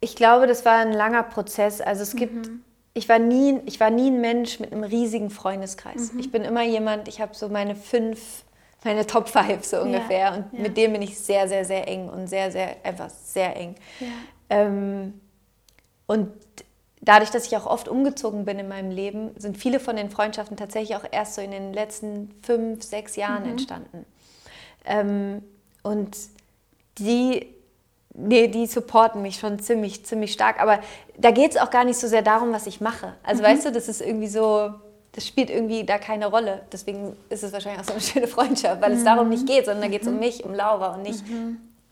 [0.00, 1.80] Ich glaube, das war ein langer Prozess.
[1.80, 2.48] Also es gibt,
[2.98, 6.10] ich war nie, ich war nie ein Mensch mit einem riesigen Freundeskreis.
[6.18, 8.42] Ich bin immer jemand, ich habe so meine fünf,
[8.82, 10.32] meine Top Five so ungefähr.
[10.32, 10.62] Und ja.
[10.64, 13.76] mit denen bin ich sehr, sehr, sehr eng und sehr, sehr, einfach sehr eng.
[14.00, 14.06] Ja.
[14.50, 15.20] Ähm,
[16.06, 16.32] und
[17.00, 20.56] dadurch, dass ich auch oft umgezogen bin in meinem Leben, sind viele von den Freundschaften
[20.56, 24.06] tatsächlich auch erst so in den letzten fünf, sechs Jahren entstanden.
[24.84, 25.44] Ähm,
[25.84, 26.16] und
[26.98, 27.54] die,
[28.14, 30.60] nee, die supporten mich schon ziemlich, ziemlich stark.
[30.60, 30.80] Aber
[31.16, 33.14] da geht es auch gar nicht so sehr darum, was ich mache.
[33.22, 34.72] Also weißt du, das ist irgendwie so,
[35.12, 36.62] das spielt irgendwie da keine Rolle.
[36.72, 39.82] Deswegen ist es wahrscheinlich auch so eine schöne Freundschaft, weil es darum nicht geht, sondern
[39.82, 41.24] da geht es um mich, um Laura und nicht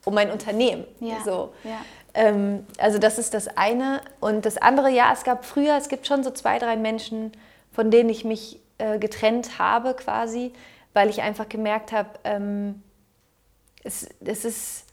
[0.04, 0.84] um mein Unternehmen.
[1.00, 1.16] Ja.
[1.24, 1.52] So.
[1.64, 1.80] Ja.
[2.14, 4.00] Ähm, also das ist das eine.
[4.20, 7.32] Und das andere, ja, es gab früher, es gibt schon so zwei, drei Menschen,
[7.72, 10.52] von denen ich mich äh, getrennt habe quasi,
[10.94, 12.82] weil ich einfach gemerkt habe, ähm,
[13.84, 14.85] es, es ist,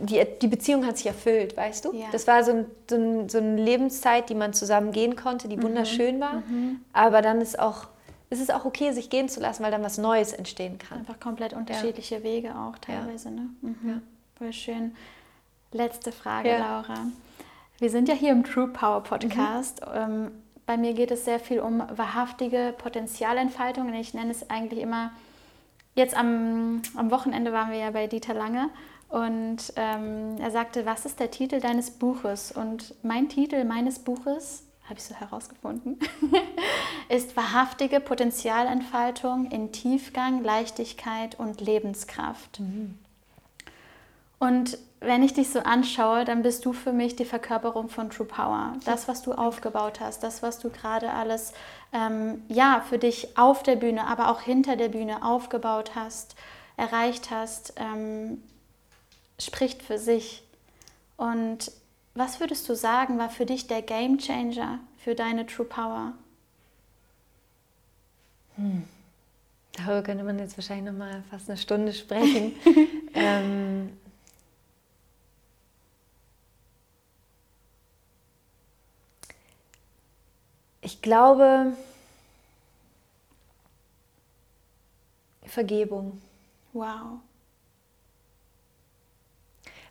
[0.00, 1.92] die, die Beziehung hat sich erfüllt, weißt du?
[1.94, 2.06] Ja.
[2.12, 5.62] Das war so, ein, so, ein, so eine Lebenszeit, die man zusammen gehen konnte, die
[5.62, 6.42] wunderschön war.
[6.92, 7.86] Aber dann ist auch,
[8.30, 10.98] es ist auch okay, sich gehen zu lassen, weil dann was Neues entstehen kann.
[10.98, 13.30] Einfach komplett unterschiedliche Wege auch teilweise.
[13.30, 13.48] Ne?
[13.62, 13.76] Mhm.
[13.84, 14.00] Ja.
[14.38, 14.96] Voll schön.
[15.72, 16.58] Letzte Frage, Ja.
[16.58, 17.06] Laura.
[17.78, 19.80] Wir sind ja hier im True Power Podcast.
[19.92, 20.30] Ähm,
[20.66, 23.92] bei mir geht es sehr viel um wahrhaftige Potenzialentfaltung.
[23.94, 25.10] Ich nenne es eigentlich immer,
[25.94, 28.70] jetzt am, am Wochenende waren wir ja bei Dieter Lange
[29.14, 32.50] und ähm, er sagte, was ist der Titel deines Buches?
[32.50, 36.00] Und mein Titel meines Buches, habe ich so herausgefunden,
[37.08, 42.58] ist wahrhaftige Potenzialentfaltung in Tiefgang, Leichtigkeit und Lebenskraft.
[44.40, 48.26] Und wenn ich dich so anschaue, dann bist du für mich die Verkörperung von True
[48.26, 48.72] Power.
[48.84, 51.52] Das, was du aufgebaut hast, das, was du gerade alles,
[51.92, 56.34] ähm, ja, für dich auf der Bühne, aber auch hinter der Bühne aufgebaut hast,
[56.76, 58.42] erreicht hast, ähm,
[59.38, 60.42] spricht für sich.
[61.16, 61.72] Und
[62.14, 66.12] was würdest du sagen, war für dich der Game Changer für deine True Power?
[69.72, 72.54] Darüber könnte man jetzt wahrscheinlich noch mal fast eine Stunde sprechen.
[73.14, 73.96] ähm,
[80.80, 81.76] ich glaube,
[85.46, 86.20] Vergebung.
[86.72, 87.20] Wow.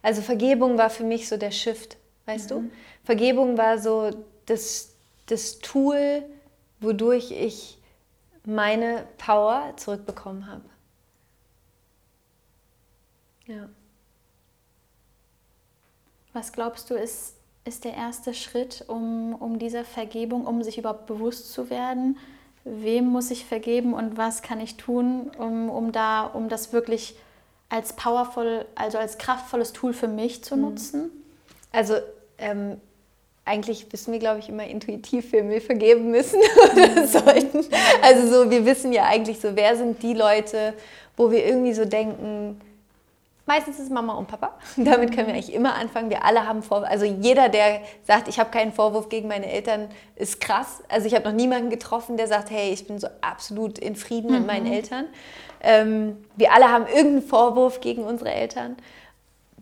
[0.04, 2.70] Also Vergebung war für mich so der Shift, weißt du?
[3.04, 4.12] Vergebung war so
[4.46, 4.94] das,
[5.26, 6.24] das Tool,
[6.82, 7.80] wodurch ich
[8.46, 10.66] meine Power zurückbekommen habe.
[13.48, 13.70] Ja.
[16.34, 21.06] Was glaubst du, ist, ist der erste Schritt, um, um dieser Vergebung, um sich überhaupt
[21.06, 22.18] bewusst zu werden?
[22.66, 27.16] Wem muss ich vergeben und was kann ich tun, um, um, da, um das wirklich
[27.74, 31.10] als powerful, also als kraftvolles Tool für mich zu nutzen?
[31.72, 31.96] Also
[32.38, 32.80] ähm,
[33.46, 36.40] eigentlich wissen wir, glaube ich, immer intuitiv, wem wir vergeben müssen
[36.72, 37.66] oder sollten.
[38.04, 40.76] Also so, wir wissen ja eigentlich so, wer sind die Leute,
[41.18, 42.62] wo wir irgendwie so denken,
[43.46, 44.58] Meistens ist es Mama und Papa.
[44.78, 46.10] Damit können wir eigentlich immer anfangen.
[46.10, 46.92] Wir alle haben Vorwürfe.
[46.92, 50.82] Also jeder, der sagt, ich habe keinen Vorwurf gegen meine Eltern, ist krass.
[50.88, 54.32] Also ich habe noch niemanden getroffen, der sagt, hey, ich bin so absolut in Frieden
[54.32, 54.38] mhm.
[54.38, 54.74] mit meinen mhm.
[54.74, 55.06] Eltern.
[55.62, 58.78] Ähm, wir alle haben irgendeinen Vorwurf gegen unsere Eltern.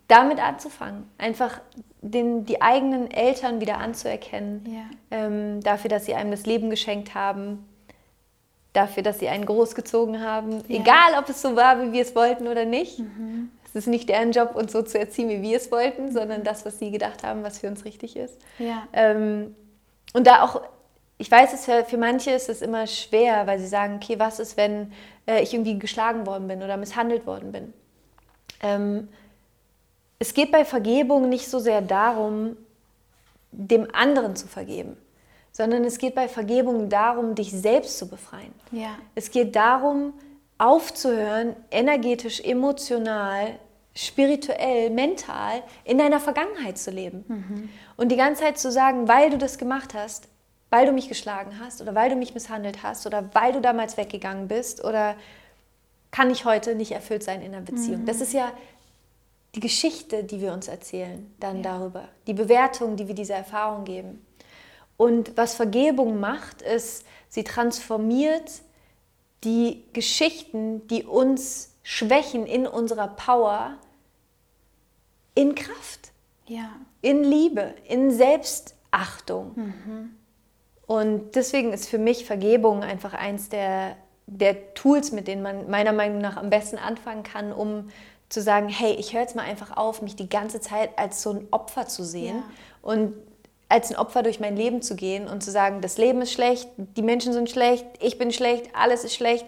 [0.08, 1.62] Damit anzufangen, einfach
[2.02, 5.18] den, die eigenen Eltern wieder anzuerkennen, ja.
[5.18, 7.66] ähm, dafür, dass sie einem das Leben geschenkt haben,
[8.74, 10.82] dafür, dass sie einen großgezogen haben, ja.
[10.82, 13.00] egal ob es so war, wie wir es wollten oder nicht.
[13.00, 13.52] Mhm.
[13.74, 16.66] Es ist nicht deren Job, uns so zu erziehen, wie wir es wollten, sondern das,
[16.66, 18.38] was sie gedacht haben, was für uns richtig ist.
[18.60, 18.88] Ja.
[18.92, 19.56] Ähm,
[20.14, 20.62] und da auch,
[21.18, 24.40] ich weiß, es für, für manche ist es immer schwer, weil sie sagen, okay, was
[24.40, 24.92] ist, wenn
[25.26, 27.74] äh, ich irgendwie geschlagen worden bin oder misshandelt worden bin?
[28.62, 29.08] Ähm,
[30.20, 32.58] es geht bei Vergebung nicht so sehr darum,
[33.52, 34.98] dem anderen zu vergeben,
[35.52, 38.54] sondern es geht bei Vergebung darum, dich selbst zu befreien.
[38.72, 38.98] Ja.
[39.16, 40.14] Es geht darum,
[40.62, 43.58] aufzuhören, energetisch, emotional,
[43.96, 47.26] spirituell, mental in deiner Vergangenheit zu leben.
[47.28, 47.70] Mhm.
[47.98, 50.28] Und die ganze Zeit zu sagen, weil du das gemacht hast,
[50.70, 53.98] weil du mich geschlagen hast oder weil du mich misshandelt hast oder weil du damals
[53.98, 55.16] weggegangen bist oder
[56.12, 58.02] kann ich heute nicht erfüllt sein in einer Beziehung.
[58.02, 58.06] Mhm.
[58.06, 58.52] Das ist ja
[59.56, 61.64] die Geschichte, die wir uns erzählen, dann ja.
[61.64, 64.24] darüber, die Bewertung, die wir dieser Erfahrung geben.
[64.96, 68.62] Und was Vergebung macht, ist, sie transformiert
[69.44, 73.78] die Geschichten, die uns schwächen in unserer Power,
[75.34, 76.12] in Kraft,
[76.46, 76.70] ja.
[77.02, 79.54] in Liebe, in Selbstachtung.
[79.56, 80.16] Mhm.
[80.86, 83.96] Und deswegen ist für mich Vergebung einfach eins der,
[84.28, 87.90] der Tools, mit denen man meiner Meinung nach am besten anfangen kann, um
[88.30, 91.32] zu sagen, hey, ich höre jetzt mal einfach auf, mich die ganze Zeit als so
[91.32, 92.44] ein Opfer zu sehen ja.
[92.82, 93.14] und
[93.72, 96.68] als ein Opfer durch mein Leben zu gehen und zu sagen, das Leben ist schlecht,
[96.78, 99.46] die Menschen sind schlecht, ich bin schlecht, alles ist schlecht.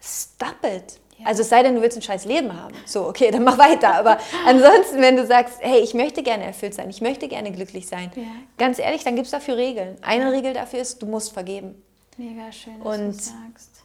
[0.00, 0.98] Stop it.
[1.18, 1.26] Ja.
[1.26, 2.74] Also es sei denn, du willst ein scheiß Leben haben.
[2.84, 3.94] So, okay, dann mach weiter.
[3.94, 7.88] Aber ansonsten, wenn du sagst, hey, ich möchte gerne erfüllt sein, ich möchte gerne glücklich
[7.88, 8.22] sein, ja.
[8.58, 9.96] ganz ehrlich, dann gibt es dafür Regeln.
[10.02, 11.82] Eine Regel dafür ist, du musst vergeben.
[12.18, 13.75] Mega schön, dass und du sagst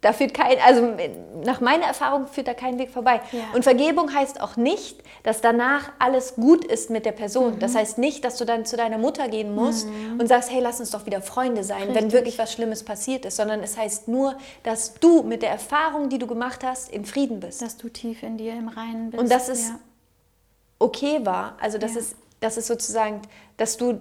[0.00, 0.96] da führt kein, also
[1.44, 3.20] nach meiner Erfahrung führt da kein Weg vorbei.
[3.32, 3.40] Ja.
[3.54, 7.54] Und Vergebung heißt auch nicht, dass danach alles gut ist mit der Person.
[7.54, 7.58] Mhm.
[7.58, 10.20] Das heißt nicht, dass du dann zu deiner Mutter gehen musst mhm.
[10.20, 11.96] und sagst, hey, lass uns doch wieder Freunde sein, Richtig.
[11.96, 16.08] wenn wirklich was Schlimmes passiert ist, sondern es heißt nur, dass du mit der Erfahrung,
[16.08, 17.60] die du gemacht hast, in Frieden bist.
[17.60, 19.20] Dass du tief in dir im Reinen bist.
[19.20, 19.80] Und dass es ja.
[20.78, 21.56] okay war.
[21.60, 22.00] Also dass ja.
[22.00, 23.22] es, dass es sozusagen,
[23.56, 24.00] dass du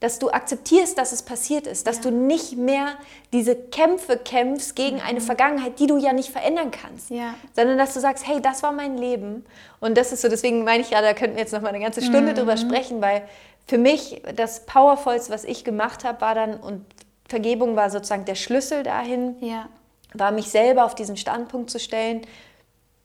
[0.00, 2.02] dass du akzeptierst, dass es passiert ist, dass ja.
[2.02, 2.94] du nicht mehr
[3.32, 5.02] diese Kämpfe kämpfst gegen mhm.
[5.02, 7.34] eine Vergangenheit, die du ja nicht verändern kannst, ja.
[7.54, 9.44] sondern dass du sagst, hey, das war mein Leben
[9.80, 11.80] und das ist so, deswegen meine ich ja, da könnten wir jetzt noch mal eine
[11.80, 12.36] ganze Stunde mhm.
[12.36, 13.22] drüber sprechen, weil
[13.66, 16.84] für mich das Powervollste, was ich gemacht habe, war dann, und
[17.28, 19.68] Vergebung war sozusagen der Schlüssel dahin, ja.
[20.14, 22.22] war mich selber auf diesen Standpunkt zu stellen,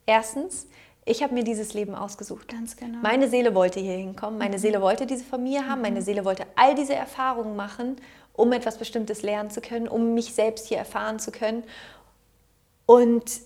[0.06, 0.68] erstens,
[1.06, 2.48] ich habe mir dieses Leben ausgesucht.
[2.48, 3.00] Ganz genau.
[3.02, 4.62] Meine Seele wollte hier hinkommen, meine mhm.
[4.62, 5.84] Seele wollte diese Familie haben, mhm.
[5.84, 7.98] meine Seele wollte all diese Erfahrungen machen,
[8.34, 11.64] um etwas Bestimmtes lernen zu können, um mich selbst hier erfahren zu können.
[12.86, 13.42] Und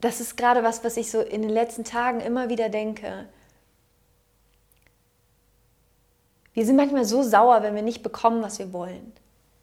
[0.00, 3.28] das ist gerade was, was ich so in den letzten Tagen immer wieder denke.
[6.54, 9.12] Wir sind manchmal so sauer, wenn wir nicht bekommen, was wir wollen.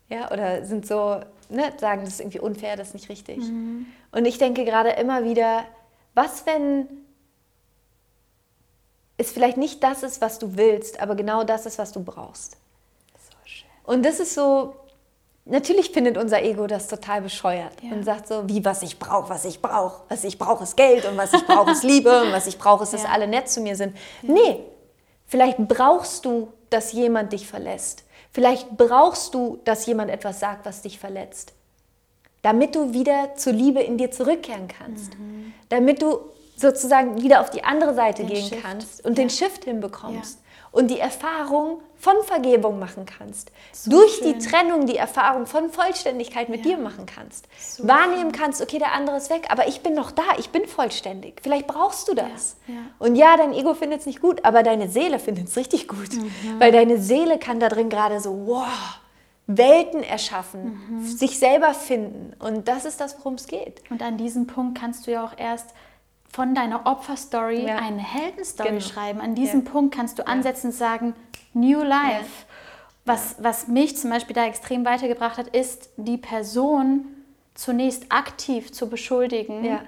[0.07, 3.38] Ja, oder sind so, ne, sagen, das ist irgendwie unfair, das ist nicht richtig.
[3.38, 3.86] Mhm.
[4.11, 5.65] Und ich denke gerade immer wieder,
[6.14, 6.88] was, wenn
[9.18, 12.57] es vielleicht nicht das ist, was du willst, aber genau das ist, was du brauchst?
[13.18, 13.70] So schön.
[13.84, 14.76] Und das ist so,
[15.45, 17.91] natürlich findet unser Ego das total bescheuert ja.
[17.91, 20.03] und sagt so, wie was ich brauche, was ich brauche.
[20.10, 22.84] Was ich brauche ist Geld und was ich brauche ist Liebe und was ich brauche
[22.84, 23.10] ist, dass ja.
[23.10, 23.95] alle nett zu mir sind.
[24.22, 24.34] Ja.
[24.34, 24.64] Nee,
[25.26, 28.03] vielleicht brauchst du, dass jemand dich verlässt.
[28.32, 31.53] Vielleicht brauchst du, dass jemand etwas sagt, was dich verletzt
[32.42, 35.54] damit du wieder zur Liebe in dir zurückkehren kannst, mhm.
[35.70, 36.20] damit du
[36.56, 38.62] sozusagen wieder auf die andere Seite den gehen Shift.
[38.62, 39.24] kannst und ja.
[39.24, 40.68] den Shift hinbekommst ja.
[40.72, 44.34] und die Erfahrung von Vergebung machen kannst, so durch schön.
[44.34, 46.76] die Trennung die Erfahrung von Vollständigkeit mit ja.
[46.76, 48.32] dir machen kannst, so wahrnehmen schön.
[48.32, 51.42] kannst, okay, der andere ist weg, aber ich bin noch da, ich bin vollständig.
[51.42, 52.58] Vielleicht brauchst du das.
[53.00, 56.14] Und ja, dein Ego findet es nicht gut, aber deine Seele findet es richtig gut,
[56.14, 56.32] mhm.
[56.60, 59.00] weil deine Seele kann da drin gerade so, wow
[59.52, 61.04] Welten erschaffen, mhm.
[61.04, 62.34] sich selber finden.
[62.38, 63.82] Und das ist das, worum es geht.
[63.89, 65.74] Und an diesem Punkt kannst du ja auch erst
[66.32, 67.78] von deiner Opferstory ja.
[67.78, 68.82] eine Heldenstory genau.
[68.82, 69.20] schreiben.
[69.20, 69.72] An diesem ja.
[69.72, 71.16] Punkt kannst du ansetzen und sagen,
[71.54, 72.45] New Life.
[73.06, 77.08] Was, was mich zum Beispiel da extrem weitergebracht hat, ist, die Person
[77.56, 79.80] zunächst aktiv zu beschuldigen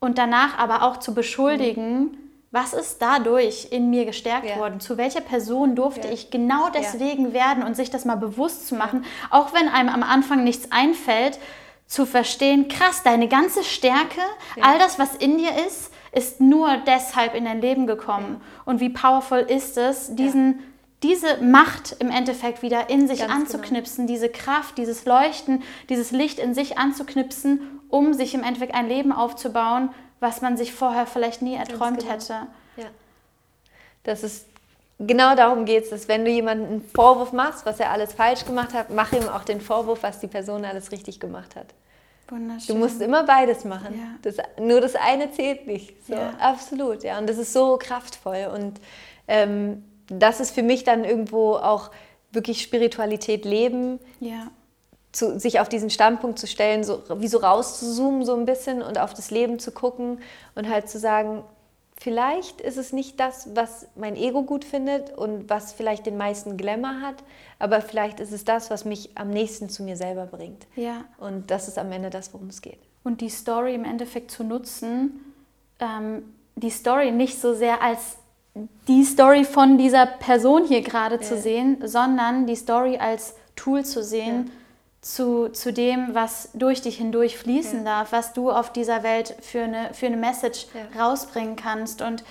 [0.00, 4.56] und danach aber auch zu beschuldigen, mhm was ist dadurch in mir gestärkt ja.
[4.56, 4.80] worden?
[4.80, 6.14] Zu welcher Person durfte ja.
[6.14, 7.32] ich genau deswegen ja.
[7.34, 11.38] werden und sich das mal bewusst zu machen, auch wenn einem am Anfang nichts einfällt,
[11.86, 14.20] zu verstehen, krass, deine ganze Stärke,
[14.60, 18.42] all das, was in dir ist, ist nur deshalb in dein Leben gekommen.
[18.66, 20.60] Und wie powerful ist es, diesen
[21.02, 23.40] diese Macht im Endeffekt wieder in sich Ganz genau.
[23.42, 24.16] anzuknipsen, genau.
[24.16, 29.12] diese Kraft, dieses Leuchten, dieses Licht in sich anzuknipsen, um sich im Endeffekt ein Leben
[29.12, 29.90] aufzubauen,
[30.20, 32.12] was man sich vorher vielleicht nie erträumt genau.
[32.12, 32.34] hätte.
[32.76, 32.86] Ja.
[34.02, 34.46] Das ist
[34.98, 38.44] genau darum geht es, dass wenn du jemanden einen Vorwurf machst, was er alles falsch
[38.44, 41.66] gemacht hat, mach ihm auch den Vorwurf, was die Person alles richtig gemacht hat.
[42.28, 42.74] Wunderschön.
[42.74, 43.98] Du musst immer beides machen.
[43.98, 44.14] Ja.
[44.22, 46.06] Das, nur das eine zählt nicht.
[46.06, 46.34] So, ja.
[46.38, 47.18] Absolut, ja.
[47.18, 48.50] Und das ist so kraftvoll.
[48.54, 48.80] Und
[49.28, 51.90] ähm, das ist für mich dann irgendwo auch
[52.30, 53.98] wirklich Spiritualität leben.
[54.20, 54.48] Ja.
[55.10, 58.98] Zu, sich auf diesen Standpunkt zu stellen, so, wie so rauszuzoomen so ein bisschen und
[58.98, 60.20] auf das Leben zu gucken
[60.54, 61.44] und halt zu sagen,
[61.98, 66.56] vielleicht ist es nicht das, was mein Ego gut findet und was vielleicht den meisten
[66.56, 67.16] Glamour hat,
[67.58, 70.66] aber vielleicht ist es das, was mich am nächsten zu mir selber bringt.
[70.76, 71.04] Ja.
[71.18, 72.78] Und das ist am Ende das, worum es geht.
[73.02, 75.34] Und die Story im Endeffekt zu nutzen,
[75.80, 76.22] ähm,
[76.56, 78.18] die Story nicht so sehr als
[78.88, 81.20] die Story von dieser Person hier gerade ja.
[81.20, 84.52] zu sehen, sondern die Story als Tool zu sehen ja.
[85.00, 87.84] Zu, zu dem, was durch dich hindurch fließen ja.
[87.84, 90.66] darf, was du auf dieser Welt für eine, für eine Message
[90.98, 92.02] rausbringen kannst.
[92.02, 92.24] Und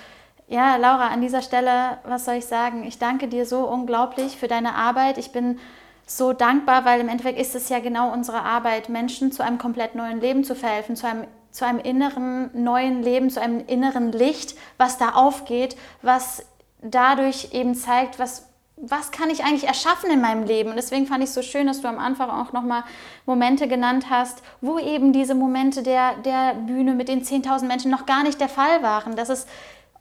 [0.47, 2.83] ja, Laura, an dieser Stelle, was soll ich sagen?
[2.85, 5.17] Ich danke dir so unglaublich für deine Arbeit.
[5.17, 5.59] Ich bin
[6.05, 9.95] so dankbar, weil im Endeffekt ist es ja genau unsere Arbeit, Menschen zu einem komplett
[9.95, 14.55] neuen Leben zu verhelfen, zu einem zu einem inneren neuen Leben, zu einem inneren Licht,
[14.77, 16.45] was da aufgeht, was
[16.81, 18.46] dadurch eben zeigt, was,
[18.79, 20.69] was kann ich eigentlich erschaffen in meinem Leben.
[20.69, 22.83] Und deswegen fand ich es so schön, dass du am Anfang auch nochmal
[23.25, 28.05] Momente genannt hast, wo eben diese Momente der, der Bühne mit den 10.000 Menschen noch
[28.05, 29.15] gar nicht der Fall waren.
[29.15, 29.47] Dass es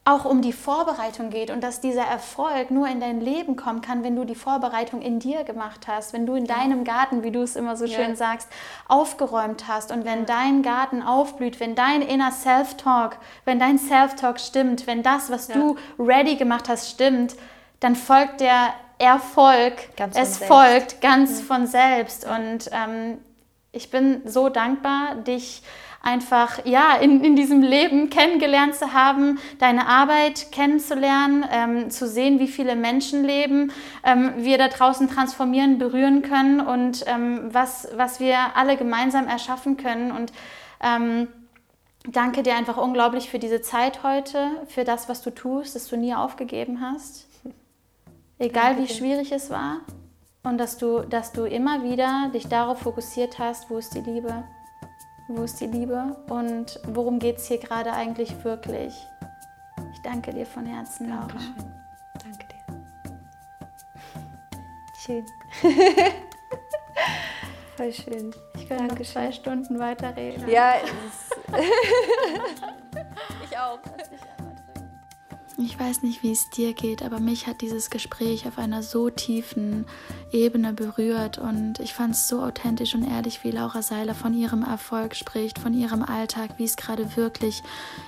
[0.04, 4.04] auch um die Vorbereitung geht und dass dieser Erfolg nur in dein Leben kommen kann,
[4.04, 7.42] wenn du die Vorbereitung in dir gemacht hast, wenn du in deinem Garten, wie du
[7.42, 8.14] es immer so schön ja.
[8.16, 8.48] sagst,
[8.86, 13.16] aufgeräumt hast und wenn dein Garten aufblüht, wenn dein inner Self-Talk,
[13.46, 15.56] wenn dein Self-Talk stimmt, wenn das, was ja.
[15.56, 17.34] du ready gemacht hast, stimmt,
[17.80, 21.44] dann folgt der Erfolg, ganz es folgt ganz ja.
[21.44, 23.18] von selbst und ähm,
[23.72, 25.62] ich bin so dankbar, dich
[26.06, 32.38] einfach ja, in, in diesem Leben kennengelernt zu haben, deine Arbeit kennenzulernen, ähm, zu sehen,
[32.38, 33.72] wie viele Menschenleben
[34.04, 39.76] ähm, wir da draußen transformieren, berühren können und ähm, was, was wir alle gemeinsam erschaffen
[39.76, 40.12] können.
[40.12, 40.32] Und
[40.80, 41.26] ähm,
[42.06, 45.96] danke dir einfach unglaublich für diese Zeit heute, für das, was du tust, dass du
[45.96, 47.25] nie aufgegeben hast.
[48.38, 49.80] Egal wie schwierig es war.
[50.42, 54.44] Und dass du, dass du immer wieder dich darauf fokussiert hast, wo ist die Liebe.
[55.28, 58.94] Wo ist die Liebe und worum geht es hier gerade eigentlich wirklich?
[59.92, 61.26] Ich danke dir von Herzen, Laura.
[61.26, 61.56] Dankeschön.
[62.22, 62.64] Danke dir.
[65.04, 65.26] Schön.
[67.76, 68.32] Voll schön.
[68.54, 70.48] Ich könnte noch zwei Stunden weiterreden.
[70.48, 70.76] Ja,
[73.50, 73.80] ich auch.
[75.58, 79.08] Ich weiß nicht, wie es dir geht, aber mich hat dieses Gespräch auf einer so
[79.08, 79.86] tiefen
[80.30, 84.62] Ebene berührt und ich fand es so authentisch und ehrlich, wie Laura Seiler von ihrem
[84.62, 87.62] Erfolg spricht, von ihrem Alltag, wie es gerade wirklich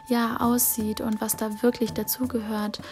[0.09, 2.83] ja aussieht und was da wirklich dazugehört.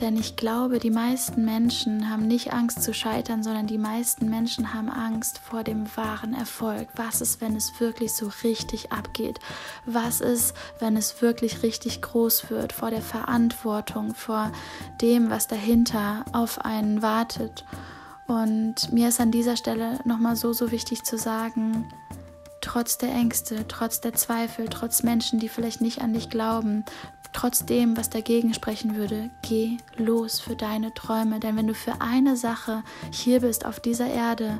[0.00, 4.74] Denn ich glaube, die meisten Menschen haben nicht Angst zu scheitern, sondern die meisten Menschen
[4.74, 6.88] haben Angst vor dem wahren Erfolg.
[6.96, 9.38] Was ist, wenn es wirklich so richtig abgeht?
[9.86, 12.72] Was ist, wenn es wirklich richtig groß wird?
[12.72, 14.52] Vor der Verantwortung, vor
[15.00, 17.64] dem, was dahinter auf einen wartet.
[18.26, 21.86] Und mir ist an dieser Stelle nochmal so, so wichtig zu sagen,
[22.60, 26.84] trotz der Ängste, trotz der Zweifel, trotz Menschen, die vielleicht nicht an dich glauben,
[27.36, 31.38] trotzdem, was dagegen sprechen würde, geh los für deine Träume.
[31.38, 34.58] Denn wenn du für eine Sache hier bist auf dieser Erde,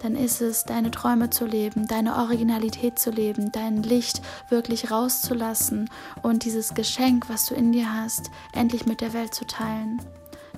[0.00, 5.88] dann ist es, deine Träume zu leben, deine Originalität zu leben, dein Licht wirklich rauszulassen
[6.22, 10.02] und dieses Geschenk, was du in dir hast, endlich mit der Welt zu teilen.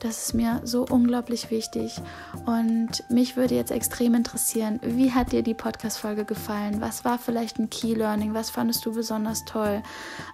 [0.00, 2.00] Das ist mir so unglaublich wichtig.
[2.46, 6.80] Und mich würde jetzt extrem interessieren, wie hat dir die Podcast-Folge gefallen?
[6.80, 8.32] Was war vielleicht ein Key Learning?
[8.32, 9.82] Was fandest du besonders toll?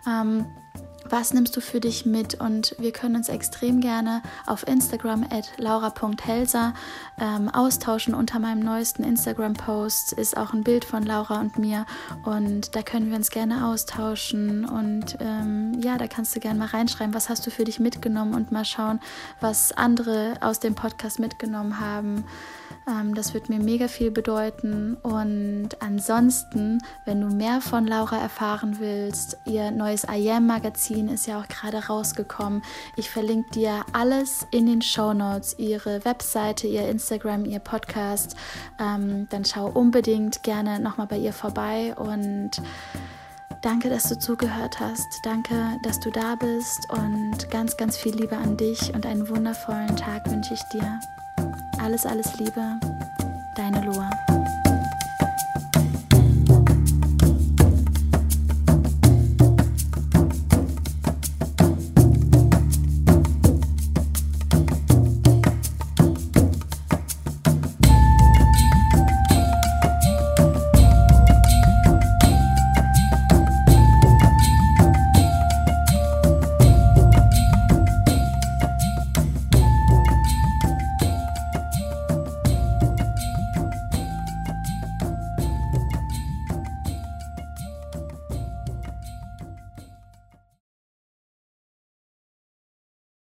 [0.06, 0.46] Ähm,
[1.08, 2.34] was nimmst du für dich mit?
[2.40, 6.74] Und wir können uns extrem gerne auf Instagram at laura.helser
[7.20, 8.14] ähm, austauschen.
[8.14, 11.86] Unter meinem neuesten Instagram-Post ist auch ein Bild von Laura und mir
[12.24, 14.64] und da können wir uns gerne austauschen.
[14.64, 18.34] Und ähm, ja, da kannst du gerne mal reinschreiben, was hast du für dich mitgenommen
[18.34, 19.00] und mal schauen,
[19.40, 22.24] was andere aus dem Podcast mitgenommen haben.
[22.86, 24.96] Ähm, das wird mir mega viel bedeuten.
[25.02, 31.26] Und ansonsten, wenn du mehr von Laura erfahren willst, ihr neues I Am Magazin ist
[31.26, 32.62] ja auch gerade rausgekommen.
[32.96, 38.36] Ich verlinke dir alles in den Show Notes, ihre Webseite, ihr Instagram, ihr Podcast.
[38.78, 42.62] Ähm, dann schau unbedingt gerne nochmal bei ihr vorbei und
[43.64, 45.06] Danke, dass du zugehört hast.
[45.22, 49.96] Danke, dass du da bist und ganz, ganz viel Liebe an dich und einen wundervollen
[49.96, 51.00] Tag wünsche ich dir.
[51.78, 52.78] Alles, alles Liebe,
[53.54, 54.10] deine Loa.